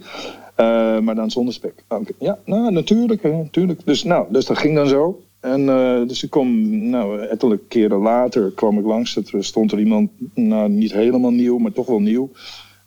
[0.99, 1.83] maar dan zonder spek.
[2.19, 3.81] Ja, nou, natuurlijk, natuurlijk.
[3.85, 5.21] Dus, nou, dus dat ging dan zo.
[5.39, 5.65] En
[6.07, 9.15] dus ik kom, nou, ettelijke keren later kwam ik langs.
[9.15, 12.31] Er stond er iemand, nou, niet helemaal nieuw, maar toch wel nieuw.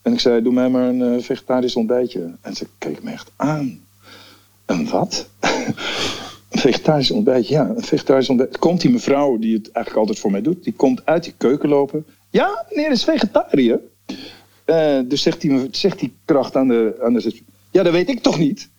[0.03, 2.34] En ik zei, doe mij maar een vegetarisch ontbijtje.
[2.41, 3.80] En ze keek me echt aan.
[4.64, 5.28] En wat?
[6.59, 8.59] Vegetarisch ontbijtje, ja, een vegetarisch ontbijt.
[8.59, 11.68] Komt die mevrouw die het eigenlijk altijd voor mij doet, die komt uit die keuken
[11.68, 12.06] lopen.
[12.30, 13.80] Ja, meneer is vegetariër.
[14.66, 17.40] Uh, dus zegt die, zegt die kracht aan de, aan de...
[17.70, 18.68] Ja, dat weet ik toch niet?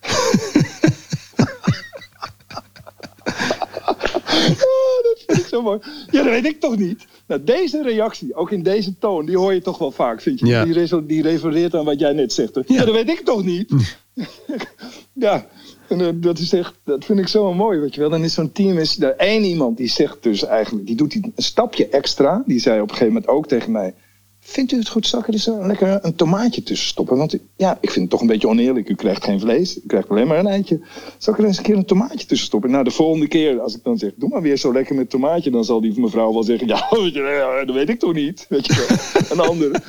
[4.46, 5.78] oh, dat vind ik zo mooi.
[6.10, 7.06] Ja, dat weet ik toch niet?
[7.26, 10.46] Nou, deze reactie, ook in deze toon, die hoor je toch wel vaak, vind je?
[10.46, 10.64] Ja.
[10.64, 12.54] Die, die refereert aan wat jij net zegt.
[12.54, 13.72] Ja, ja dat weet ik toch niet?
[15.12, 15.46] ja,
[15.90, 18.10] en, eh, dat, is echt, dat vind ik zo mooi, weet je wel.
[18.10, 21.32] Dan is zo'n team, is er één iemand die zegt dus eigenlijk, die doet een
[21.36, 22.42] stapje extra.
[22.46, 23.94] Die zei op een gegeven moment ook tegen mij,
[24.40, 27.16] vindt u het goed, ik er een, lekker een tomaatje tussen stoppen?
[27.16, 28.88] Want ja, ik vind het toch een beetje oneerlijk.
[28.88, 30.80] U krijgt geen vlees, u krijgt alleen maar een eitje.
[31.18, 32.70] Zal ik er eens een keer een tomaatje tussen stoppen?
[32.70, 35.50] Nou, de volgende keer, als ik dan zeg, doe maar weer zo lekker met tomaatje,
[35.50, 36.88] dan zal die mevrouw wel zeggen, ja,
[37.64, 38.46] dat weet ik toch niet.
[38.48, 39.82] Weet je wel, een andere.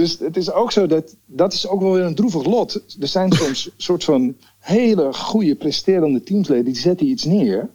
[0.00, 2.74] Dus het is ook zo dat, dat is ook wel weer een droevig lot.
[3.00, 7.68] Er zijn soms soort van hele goede presterende teamsleden, die zetten iets neer.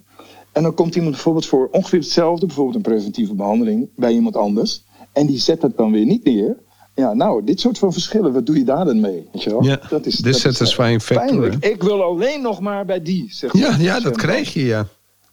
[0.52, 4.84] En dan komt iemand bijvoorbeeld voor ongeveer hetzelfde, bijvoorbeeld een preventieve behandeling bij iemand anders.
[5.14, 6.58] En die zet het dan weer niet neer.
[6.96, 9.28] Ja, nou, dit soort van verschillen, wat doe je daar dan mee?
[9.32, 9.64] Weet je wel?
[9.64, 11.56] Ja, dat is, this satisfying factor.
[11.60, 14.88] Ik wil alleen nog maar bij die, zegt Ja, ja dat krijg je, ja.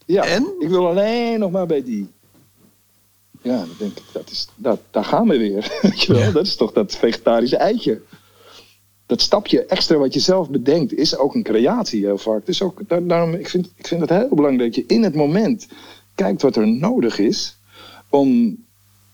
[0.05, 0.47] Ja, en?
[0.59, 2.09] ik wil alleen nog maar bij die.
[3.43, 5.79] Ja, dan denk ik, dat is, dat, daar gaan we weer.
[6.33, 8.01] Dat is toch dat vegetarische eitje.
[9.05, 12.45] Dat stapje extra wat je zelf bedenkt, is ook een creatie heel vaak.
[12.45, 15.67] Dus ook, daarom, ik vind, ik vind het heel belangrijk dat je in het moment
[16.15, 17.57] kijkt wat er nodig is
[18.09, 18.57] om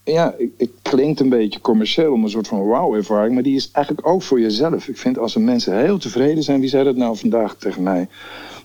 [0.03, 4.07] ja, het klinkt een beetje commercieel om een soort van wow-ervaring, maar die is eigenlijk
[4.07, 4.87] ook voor jezelf.
[4.87, 8.07] Ik vind als er mensen heel tevreden zijn, wie zei dat nou vandaag tegen mij?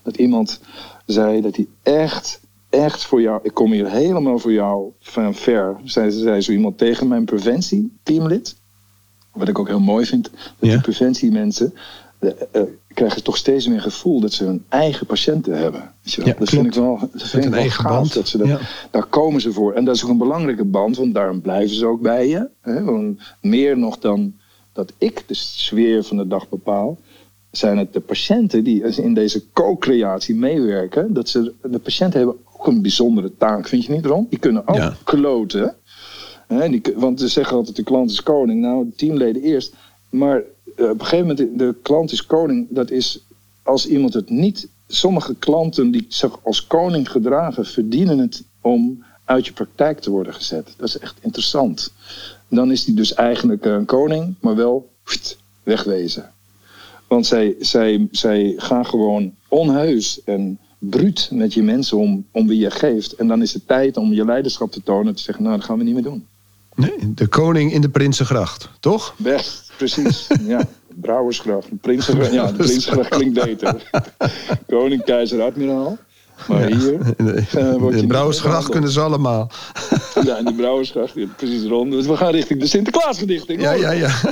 [0.02, 0.60] Dat iemand
[1.06, 2.40] zei dat hij echt,
[2.74, 6.78] echt voor jou, ik kom hier helemaal voor jou van ver, zei, zei zo iemand
[6.78, 8.56] tegen mijn preventie-teamlid.
[9.32, 11.74] Wat ik ook heel mooi vind, dat die preventiemensen
[12.52, 12.62] uh,
[12.94, 15.92] krijgen toch steeds meer gevoel dat ze hun eigen patiënten hebben.
[16.02, 17.92] Ja, dat vind ik wel, dat vind ik wel gaaf.
[17.92, 18.14] Band.
[18.14, 18.60] Dat ze dat,
[18.90, 19.72] Daar komen ze voor.
[19.72, 22.48] En dat is ook een belangrijke band, want daarom blijven ze ook bij je.
[22.60, 22.84] Hè?
[22.84, 24.34] Want meer nog dan
[24.72, 26.98] dat ik de sfeer van de dag bepaal,
[27.50, 31.12] zijn het de patiënten die in deze co-creatie meewerken.
[31.12, 34.26] Dat ze, de patiënten hebben ook een bijzondere taak, vind je niet, Ron?
[34.30, 35.74] Die kunnen ook kloten.
[36.46, 36.68] Hè?
[36.68, 38.60] Die, want ze zeggen altijd de klant is koning.
[38.60, 39.74] Nou, de teamleden eerst.
[40.10, 40.42] Maar
[40.76, 43.24] eh, op een gegeven moment, de klant is koning, dat is
[43.62, 44.68] als iemand het niet.
[44.86, 50.34] Sommige klanten die zich als koning gedragen, verdienen het om uit je praktijk te worden
[50.34, 50.74] gezet.
[50.76, 51.92] Dat is echt interessant.
[52.48, 54.90] Dan is die dus eigenlijk een koning, maar wel
[55.62, 56.30] wegwezen.
[57.08, 60.58] Want zij, zij, zij gaan gewoon onheus en
[60.90, 63.12] bruut met je mensen om, om wie je geeft.
[63.12, 65.14] En dan is het tijd om je leiderschap te tonen.
[65.14, 66.26] Te zeggen, nou, dat gaan we niet meer doen.
[66.74, 69.14] Nee, de koning in de Prinsengracht, toch?
[69.16, 69.64] Weg.
[69.76, 70.66] Precies, ja.
[70.94, 72.32] Brouwersgracht, Prinsengracht.
[72.32, 73.90] Ja, de Prinsengracht klinkt beter.
[74.66, 75.98] Koning, keizer, admiraal.
[76.48, 76.92] Maar hier...
[76.92, 79.50] Uh, de Brouwersgracht kunnen ze allemaal.
[80.24, 81.90] ja, in de Brouwersgracht, precies rond.
[81.90, 83.60] Dus we gaan richting de Sinterklaasgedichting.
[83.60, 84.10] Ja, ja, ja.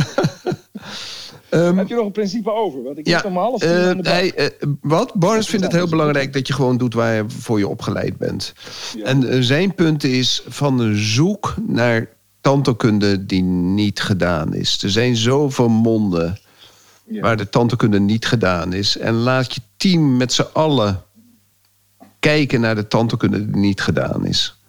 [1.54, 2.82] Um, Heb je nog een principe over?
[2.82, 5.14] Want ik ja, om half uh, hij, uh, Wat?
[5.14, 8.54] Barnes vindt het heel belangrijk dat je gewoon doet waar je voor je opgeleid bent.
[8.96, 9.04] Ja.
[9.04, 12.08] En uh, zijn punt is van een zoek naar
[12.40, 14.82] tandheelkunde die niet gedaan is.
[14.82, 16.38] Er zijn zoveel monden
[17.06, 18.98] waar de tandheelkunde niet gedaan is.
[18.98, 21.02] En laat je team met z'n allen
[22.18, 24.61] kijken naar de tandheelkunde die niet gedaan is.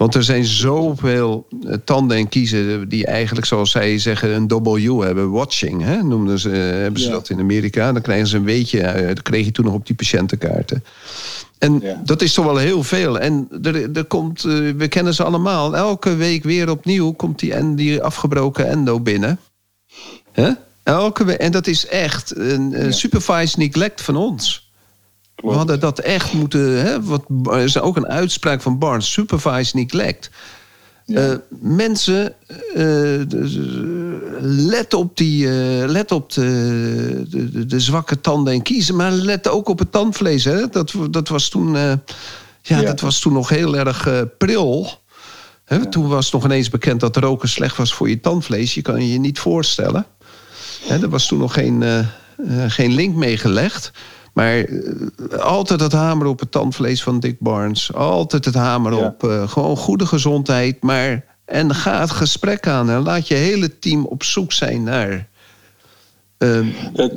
[0.00, 5.00] Want er zijn zoveel eh, tanden en kiezen die eigenlijk, zoals zij zeggen, een W
[5.02, 5.30] hebben.
[5.30, 6.02] Watching, hè?
[6.02, 7.92] noemden ze, eh, hebben ze dat in Amerika.
[7.92, 10.84] Dan krijgen ze een weetje, uh, dat kreeg je toen nog op die patiëntenkaarten.
[11.58, 13.18] En dat is toch wel heel veel.
[13.18, 14.42] En er, er komt,
[14.76, 15.76] we kennen ze allemaal.
[15.76, 19.38] Elke week weer opnieuw komt die, die afgebroken endo binnen.
[20.32, 20.50] Hè?
[20.82, 24.69] Elke en dat is echt een, een supervised neglect van ons.
[25.42, 26.84] We hadden dat echt moeten.
[26.84, 30.30] Hè, wat, er is ook een uitspraak van Barnes: supervised neglect.
[31.06, 32.34] Uh, mensen,
[32.76, 33.20] uh,
[34.40, 39.48] let op, die, uh, let op de, de, de, zwakke tanden en kiezen, maar let
[39.48, 40.44] ook op het tandvlees.
[40.44, 40.68] Hè?
[40.68, 42.00] Dat, dat, was toen, ja,
[42.62, 44.90] ja, dat was toen nog heel erg pril.
[45.64, 45.86] Hè?
[45.86, 48.74] Toen was nog ineens bekend dat roken slecht was voor je tandvlees.
[48.74, 50.06] Je kan je niet voorstellen.
[50.82, 51.02] Hè?
[51.02, 52.06] Er was toen nog geen,
[52.68, 53.92] geen link meegelegd.
[54.40, 57.94] Maar uh, altijd het hameren op het tandvlees van Dick Barnes.
[57.94, 60.82] Altijd het hameren op uh, gewoon goede gezondheid.
[60.82, 62.90] Maar, en ga het gesprek aan.
[62.90, 65.28] En laat je hele team op zoek zijn naar
[66.38, 66.66] uh,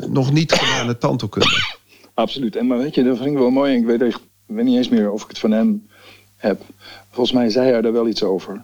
[0.09, 1.76] nog niet gedane tandheelkunde.
[2.13, 2.55] Absoluut.
[2.55, 3.76] En maar weet je, dat vind ik wel mooi.
[3.76, 5.88] Ik weet, ik weet niet eens meer of ik het van hem
[6.36, 6.61] heb.
[7.11, 8.63] Volgens mij zei hij daar wel iets over.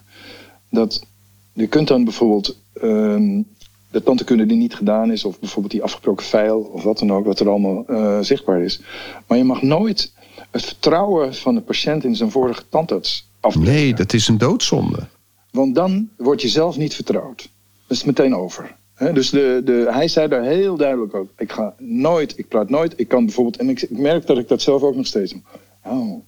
[0.70, 1.06] Dat
[1.52, 3.42] je kunt dan bijvoorbeeld ehm,
[3.90, 7.24] de tandheelkunde die niet gedaan is, of bijvoorbeeld die afgebroken vijl, of wat dan ook,
[7.24, 8.80] wat er allemaal uh, zichtbaar is.
[9.26, 10.12] Maar je mag nooit
[10.50, 13.72] het vertrouwen van de patiënt in zijn vorige tandarts afbreken.
[13.72, 15.06] Nee, dat is een doodzonde.
[15.50, 17.50] Want dan word je zelf niet vertrouwd.
[17.86, 18.76] Dat is meteen over.
[19.12, 22.92] dus de, de, hij zei daar heel duidelijk ook: ik ga nooit, ik praat nooit,
[22.96, 25.40] ik kan bijvoorbeeld, en ik, ik merk dat ik dat zelf ook nog steeds doe.
[25.84, 26.22] Oh,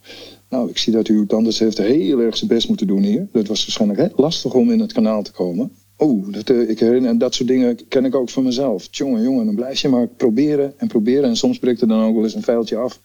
[0.48, 3.28] nou, ik zie dat uw tandarts heeft heel erg zijn best moeten doen hier.
[3.32, 5.72] Dat was waarschijnlijk lastig om in het kanaal te komen.
[6.02, 8.88] Oh, dat, uh, ik herinner, dat soort dingen ken ik ook van mezelf.
[8.90, 11.24] Jongen, jongen, dan blijf je maar proberen en proberen.
[11.24, 13.00] En soms breekt er dan ook wel eens een vuiltje af.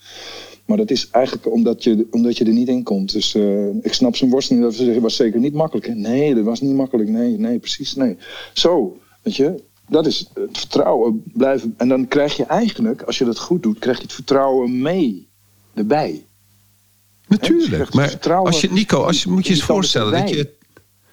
[0.66, 3.12] Maar dat is eigenlijk omdat je, omdat je er niet in komt.
[3.12, 4.64] Dus uh, ik snap zijn worsteling.
[4.64, 5.96] Dat zeggen, was zeker niet makkelijk.
[5.96, 7.10] Nee, dat was niet makkelijk.
[7.10, 7.96] Nee, nee, precies.
[7.96, 8.18] Nee.
[8.54, 9.64] Zo, weet je.
[9.90, 11.74] Dat is het vertrouwen blijven.
[11.78, 15.28] En dan krijg je eigenlijk, als je dat goed doet, krijg je het vertrouwen mee
[15.74, 16.26] erbij.
[17.28, 17.92] Natuurlijk.
[17.92, 20.57] Dus maar als je, Nico, als je, moet je eens voorstellen dat je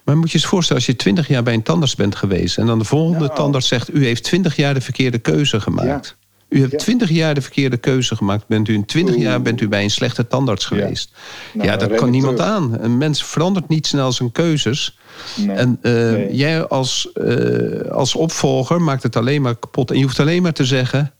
[0.05, 2.57] maar moet je eens voorstellen, als je twintig jaar bij een tandarts bent geweest...
[2.57, 3.35] en dan de volgende nou.
[3.35, 3.93] tandarts zegt...
[3.93, 6.17] u heeft twintig jaar de verkeerde keuze gemaakt.
[6.49, 8.47] U hebt twintig jaar de verkeerde keuze gemaakt.
[8.47, 11.11] Bent u in twintig jaar bent u bij een slechte tandarts geweest.
[11.53, 12.77] Ja, nou, dat kan niemand aan.
[12.79, 14.97] Een mens verandert niet snel zijn keuzes.
[15.35, 15.55] Nee.
[15.55, 19.91] En uh, jij als, uh, als opvolger maakt het alleen maar kapot.
[19.91, 21.13] En je hoeft alleen maar te zeggen...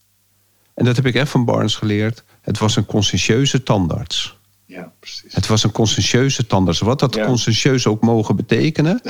[0.73, 2.23] en dat heb ik echt van Barnes geleerd...
[2.41, 4.34] het was een conscientieuze tandarts.
[4.66, 5.34] Ja, precies.
[5.34, 6.80] Het was een conscientieuze tandarts.
[6.80, 7.26] Wat dat ja.
[7.26, 9.01] conscientieus ook mogen betekenen.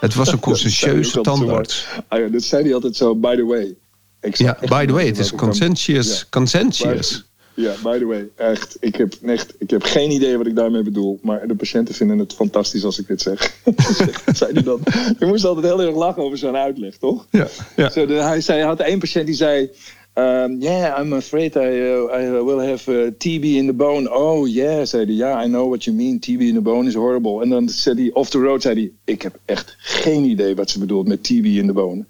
[0.00, 1.86] Het was een conscientieuze tandarts.
[2.08, 3.76] Ah ja, dat zei hij altijd zo, by the way.
[4.32, 6.18] ja, by the way, het is conscientious.
[6.18, 6.26] Ja.
[6.30, 7.24] Conscientious.
[7.54, 8.76] Ja, by the way, echt.
[8.80, 9.54] Ik heb, echt.
[9.58, 11.18] ik heb geen idee wat ik daarmee bedoel.
[11.22, 13.54] Maar de patiënten vinden het fantastisch als ik dit zeg.
[14.38, 14.80] zei hij dan.
[15.18, 17.26] Je moest altijd heel erg lachen over zijn uitleg, toch?
[17.30, 17.48] Ja.
[17.76, 17.90] ja.
[17.90, 19.70] Zo, de, hij, zei, hij had één patiënt die zei...
[20.14, 24.06] Um, yeah, I'm afraid I, uh, I will have uh, TB in the bone.
[24.10, 25.14] Oh, yeah, zei hij.
[25.14, 26.18] Yeah, I know what you mean.
[26.18, 27.42] TB in the bone is horrible.
[27.42, 28.92] En dan zei hij, off the road, zei hij...
[29.04, 32.04] Ik heb echt geen idee wat ze bedoelt met TB in the bone.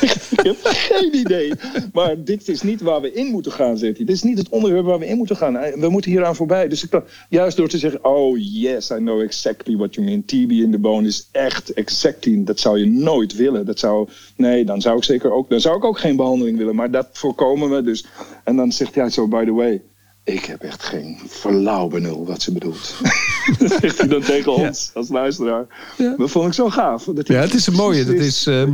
[0.30, 1.52] ik heb geen idee.
[1.92, 4.06] Maar dit is niet waar we in moeten gaan, zegt hij.
[4.06, 5.52] Dit is niet het onderwerp waar we in moeten gaan.
[5.80, 6.68] We moeten hieraan voorbij.
[6.68, 8.04] Dus ik dacht, juist door te zeggen...
[8.04, 10.24] Oh, yes, I know exactly what you mean.
[10.24, 12.44] TB in the bone is echt exactly...
[12.44, 13.66] Dat zou je nooit willen.
[13.66, 14.08] Dat zou...
[14.36, 15.50] Nee, dan zou ik zeker ook...
[15.50, 16.74] Dan zou ik ook geen behandeling willen.
[16.74, 17.82] Maar dat voorkomt komen we.
[17.82, 18.06] Dus,
[18.44, 19.82] en dan zegt hij zo, by the way,
[20.24, 22.94] ik heb echt geen flauw benul wat ze bedoelt.
[23.58, 25.66] dat zegt hij dan tegen ons als luisteraar.
[25.96, 26.14] Ja.
[26.16, 27.04] Dat vond ik zo gaaf.
[27.04, 28.04] Dat ja, het is een mooie.
[28.04, 28.64] Dat is, uh,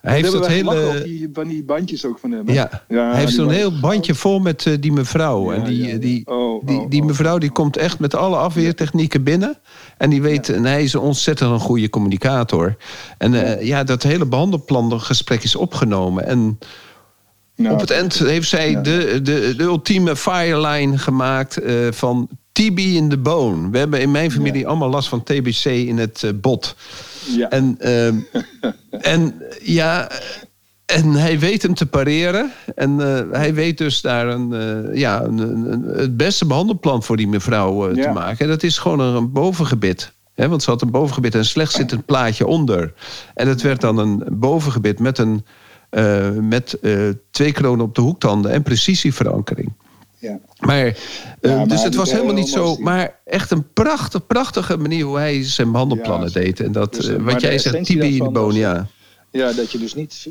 [0.00, 1.02] hij heeft dat hele...
[1.04, 2.50] Die, van die bandjes ook van hem.
[2.50, 5.52] Ja, ja hij heeft zo'n heel bandje vol met uh, die mevrouw.
[5.52, 7.06] En die, ja, die, oh, die, oh, die, oh.
[7.06, 9.58] mevrouw die komt echt met alle afweertechnieken binnen.
[9.98, 12.76] En die weet, en hij is een ontzettend een goede communicator.
[13.18, 16.26] En uh, ja, dat hele behandelplan gesprek is opgenomen.
[16.26, 16.58] En
[17.56, 22.78] nou, Op het eind heeft zij de, de, de ultieme fireline gemaakt uh, van TB
[22.78, 23.70] in the bone.
[23.70, 24.68] We hebben in mijn familie ja.
[24.68, 26.76] allemaal last van TBC in het uh, bot.
[27.26, 27.48] Ja.
[27.48, 28.06] En, uh,
[29.14, 30.10] en ja,
[30.86, 32.52] en hij weet hem te pareren.
[32.74, 34.50] En uh, hij weet dus daar een,
[34.92, 38.38] ja, een, een, het beste behandelplan voor die mevrouw te maken.
[38.38, 40.12] En dat is gewoon een bovengebit.
[40.34, 42.92] He, want ze had een bovengebit en slechts zit een plaatje onder.
[43.34, 45.44] En het werd dan een bovengebit met een
[45.94, 49.72] uh, met uh, twee kronen op de hoektanden en precisieverankering.
[50.18, 50.38] Ja.
[50.58, 50.92] Maar, uh,
[51.40, 52.76] ja, maar, dus het was helemaal niet zo.
[52.76, 56.60] Maar echt een prachtig, prachtige manier hoe hij zijn behandelplannen ja, deed.
[56.60, 58.86] En dat, dus, wat jij zegt, TB in de boon, ja.
[59.30, 60.28] Ja, dat je dus niet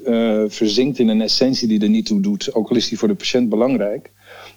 [0.48, 2.54] verzinkt in een essentie die er niet toe doet.
[2.54, 4.12] Ook al is die voor de patiënt belangrijk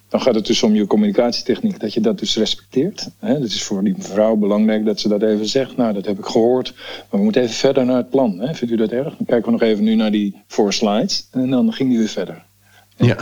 [0.08, 3.08] dan gaat het dus om je communicatietechniek, dat je dat dus respecteert.
[3.18, 5.76] Het is voor die mevrouw belangrijk dat ze dat even zegt.
[5.76, 8.38] Nou, dat heb ik gehoord, maar we moeten even verder naar het plan.
[8.40, 8.54] Hè?
[8.54, 9.16] Vindt u dat erg?
[9.16, 12.08] Dan kijken we nog even nu naar die four slides en dan ging die weer
[12.08, 12.44] verder.
[12.96, 13.16] Ja.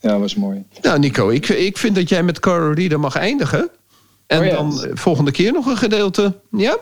[0.00, 0.64] Ja, was mooi.
[0.80, 3.70] Nou, Nico, ik, ik vind dat jij met Carol Reader mag eindigen.
[4.26, 4.52] En oh ja.
[4.52, 6.34] dan volgende keer nog een gedeelte.
[6.50, 6.76] Ja?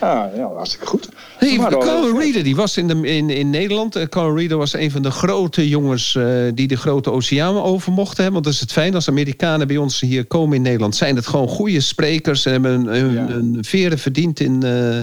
[0.00, 1.08] Ja, ja hartstikke goed.
[1.38, 3.96] Hey, Colin Reader, die was in, de, in, in Nederland.
[3.96, 7.92] Uh, Colin Reader was een van de grote jongens uh, die de grote oceaan over
[7.92, 8.24] mochten.
[8.24, 8.30] Hè?
[8.30, 10.96] Want dat is het fijn als Amerikanen bij ons hier komen in Nederland.
[10.96, 13.28] Zijn het gewoon goede sprekers en hebben een, een, ja.
[13.28, 15.00] een veren verdiend in, uh,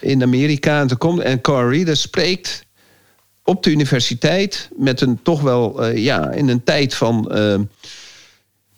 [0.00, 0.80] in Amerika.
[0.80, 1.24] En, te komen.
[1.24, 2.64] en Colin Reader spreekt
[3.44, 7.32] op de universiteit met een toch wel, ja, in een tijd van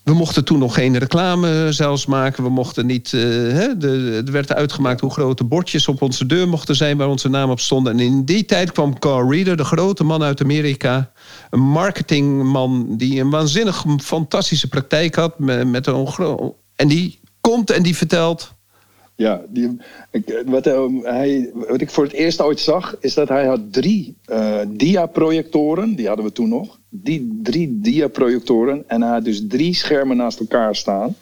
[0.04, 2.42] we mochten toen nog geen reclame zelfs maken.
[2.42, 3.12] We mochten niet.
[3.12, 7.08] Uh, hè, de, er werd uitgemaakt hoe grote bordjes op onze deur mochten zijn waar
[7.08, 7.88] onze naam op stond.
[7.88, 11.12] En in die tijd kwam Carl Reader, de grote man uit Amerika.
[11.50, 15.38] Een marketingman die een waanzinnig fantastische praktijk had.
[15.38, 16.08] Met, met een
[16.76, 18.54] en die komt en die vertelt.
[19.16, 19.76] Ja, die,
[20.46, 24.60] wat, hij, wat ik voor het eerst ooit zag, is dat hij had drie uh,
[24.68, 25.94] diaprojectoren.
[25.94, 28.84] Die hadden we toen nog die drie diaprojectoren.
[28.86, 31.16] En hij had dus drie schermen naast elkaar staan.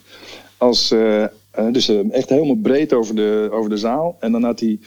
[0.57, 1.25] Als, uh,
[1.71, 4.17] dus uh, echt helemaal breed over de, over de zaal.
[4.19, 4.79] En dan had hij.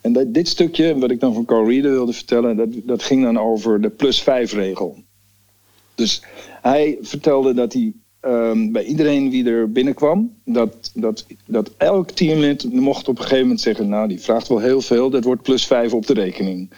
[0.00, 3.38] En dit stukje, wat ik dan van Carl Reader wilde vertellen, dat, dat ging dan
[3.38, 4.96] over de plus vijf regel.
[5.94, 6.22] Dus
[6.62, 12.72] hij vertelde dat hij um, bij iedereen wie er binnenkwam, dat, dat, dat elk teamlid
[12.72, 15.66] mocht op een gegeven moment zeggen: Nou, die vraagt wel heel veel, dat wordt plus
[15.66, 16.70] vijf op de rekening.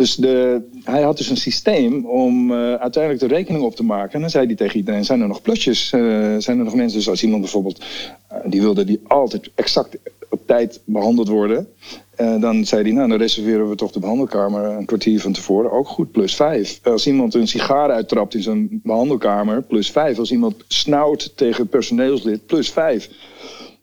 [0.00, 4.12] Dus de, hij had dus een systeem om uh, uiteindelijk de rekening op te maken.
[4.12, 5.92] En dan zei hij tegen iedereen, zijn er nog plusjes?
[5.92, 6.00] Uh,
[6.38, 7.84] zijn er nog mensen, dus als iemand bijvoorbeeld...
[8.32, 9.96] Uh, die wilde die altijd exact
[10.30, 11.68] op tijd behandeld worden...
[12.16, 15.72] dan zei hij, nou dan reserveren we toch de behandelkamer een kwartier van tevoren.
[15.72, 16.80] Ook goed, plus vijf.
[16.82, 20.18] Als iemand een sigaar uittrapt in zijn behandelkamer, plus vijf.
[20.18, 23.10] Als iemand snauwt tegen personeelslid, plus vijf.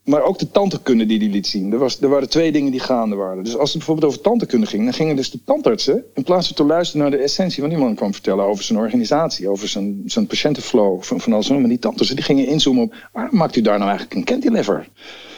[0.07, 1.71] Maar ook de tantekunde die hij liet zien.
[1.71, 3.43] Er, was, er waren twee dingen die gaande waren.
[3.43, 6.55] Dus als het bijvoorbeeld over tantekunde ging, dan gingen dus de tandartsen, in plaats van
[6.55, 10.01] te luisteren naar de essentie, want die man kwam vertellen over zijn organisatie, over zijn,
[10.05, 11.49] zijn patiëntenflow, van, van alles.
[11.49, 14.87] Maar die tandartsen die gingen inzoomen op waarom maakt u daar nou eigenlijk een cantilever?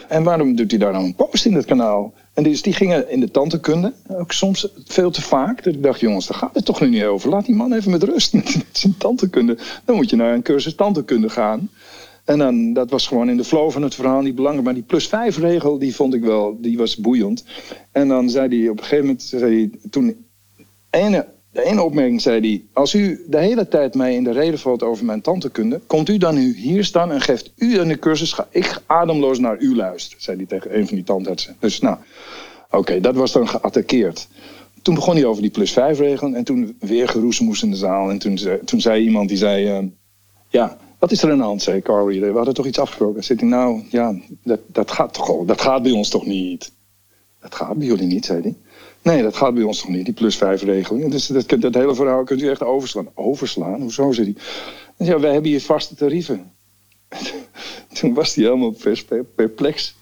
[0.08, 2.12] En waarom doet u daar nou een post in het kanaal?
[2.34, 5.64] En dus die gingen in de tantekunde, ook soms veel te vaak.
[5.64, 7.30] Dat ik dacht, jongens, daar gaat het toch nu niet over.
[7.30, 9.58] Laat die man even met rust met zijn tantekunde.
[9.84, 11.70] Dan moet je naar een cursus tantekunde gaan.
[12.30, 14.64] En dan, dat was gewoon in de flow van het verhaal niet belangrijk.
[14.64, 17.44] Maar die plus vijf regel, die vond ik wel, die was boeiend.
[17.92, 20.26] En dan zei hij op een gegeven moment, zei toen
[20.90, 22.64] ene, de ene opmerking zei hij...
[22.72, 25.80] als u de hele tijd mij in de reden valt over mijn tantekunde...
[25.86, 28.32] komt u dan nu hier staan en geeft u een cursus...
[28.32, 31.56] ga ik ademloos naar u luisteren, zei hij tegen een van die tandartsen.
[31.58, 31.96] Dus nou,
[32.70, 34.28] oké, dat was dan geattaqueerd.
[34.82, 36.34] Toen begon hij over die plus vijf regel...
[36.34, 38.10] en toen weer geroezemoes in de zaal.
[38.10, 39.78] En toen, toen zei iemand, die zei...
[39.78, 39.86] Uh,
[40.48, 43.24] ja, wat is er aan de hand, zei Carl We hadden toch iets afgesproken.
[43.24, 46.72] Zit hij nou, ja, dat, dat gaat toch al, dat gaat bij ons toch niet?
[47.40, 48.56] Dat gaat bij jullie niet, zei hij.
[49.02, 51.10] Nee, dat gaat bij ons toch niet, die plus vijf regeling.
[51.10, 53.08] Dus dat, dat hele verhaal kunt u echt overslaan.
[53.14, 53.80] Overslaan?
[53.80, 54.34] Hoezo, zei
[54.96, 55.06] hij.
[55.06, 56.52] Ja, wij hebben hier vaste tarieven.
[57.92, 58.74] toen was hij helemaal
[59.34, 59.94] perplex.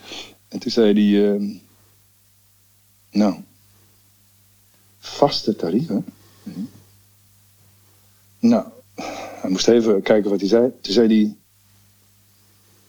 [0.49, 1.33] En toen zei hij...
[1.35, 1.59] Uh,
[3.11, 3.35] nou,
[4.99, 6.05] vaste tarieven?
[8.39, 8.65] Nou,
[9.41, 10.73] hij moest even kijken wat hij zei.
[10.81, 11.37] Toen zei hij...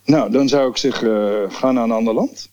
[0.04, 2.50] Nou, dan zou ik zeggen, uh, ga naar een ander land.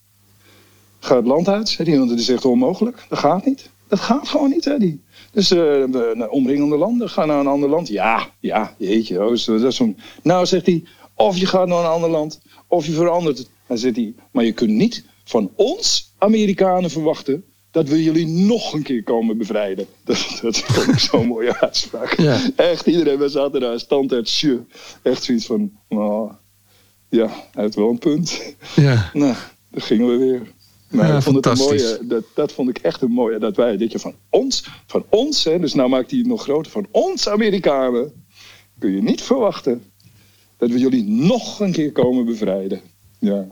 [1.00, 3.06] Ga het land uit, zei hij, want het is echt onmogelijk.
[3.10, 3.70] Dat gaat niet.
[3.88, 5.00] Dat gaat gewoon niet, zei hij.
[5.32, 7.88] Dus uh, naar omringende landen, ga naar een ander land.
[7.88, 9.26] Ja, ja, jeetje.
[9.26, 9.98] Oh, dat zo'n...
[10.24, 10.84] Nou, zegt hij,
[11.14, 13.50] of je gaat naar een ander land, of je verandert het.
[13.68, 17.46] Dan zegt hij, maar je kunt niet van ons Amerikanen verwachten
[17.78, 19.86] dat we jullie nog een keer komen bevrijden.
[20.06, 22.18] Dat, dat vond ik zo'n mooie uitspraak.
[22.18, 22.40] Ja.
[22.56, 24.66] Echt, iedereen, we zaten daar standaardje.
[25.02, 26.32] Echt zoiets van, nou,
[27.10, 28.56] ja, hij heeft wel een punt.
[28.76, 29.10] Ja.
[29.14, 29.36] Nou,
[29.72, 30.42] dan gingen we weer.
[30.90, 33.56] Maar ja, ik vond het een mooie, dat, dat vond ik echt een mooie, dat
[33.56, 36.72] wij, dit je van ons, van ons, hè, dus nou maakt hij het nog groter,
[36.72, 38.26] van ons Amerikanen,
[38.80, 39.84] kun je niet verwachten
[40.58, 42.82] dat we jullie nog een keer komen bevrijden.
[43.20, 43.48] Ja.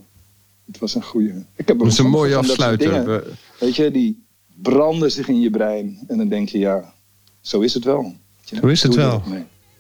[0.66, 1.46] Het was een goede.
[1.56, 3.24] Ik heb dat is een mooie afsluiter.
[3.60, 4.26] Weet je, die
[4.62, 6.04] branden zich in je brein.
[6.08, 6.94] En dan denk je, ja,
[7.42, 8.14] zo is het wel.
[8.44, 9.24] zo is het wel.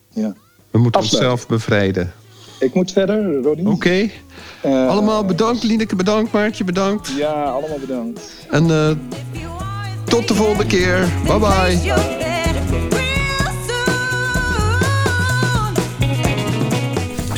[0.09, 0.36] Ja.
[0.71, 2.13] We moeten onszelf bevrijden.
[2.59, 3.67] Ik moet verder, Ronnie.
[3.67, 4.09] Oké.
[4.61, 7.11] Eh, allemaal bedankt, Lineke bedankt, Maartje bedankt.
[7.17, 8.21] Ja, allemaal bedankt.
[8.49, 8.91] En uh,
[10.05, 11.07] tot de volgende keer.
[11.26, 12.34] Bye bye.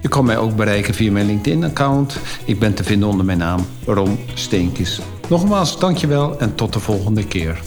[0.00, 2.18] Je kan mij ook bereiken via mijn LinkedIn-account.
[2.44, 5.00] Ik ben te vinden onder mijn naam Ron Steenkis.
[5.28, 7.60] Nogmaals, dankjewel en tot de volgende keer.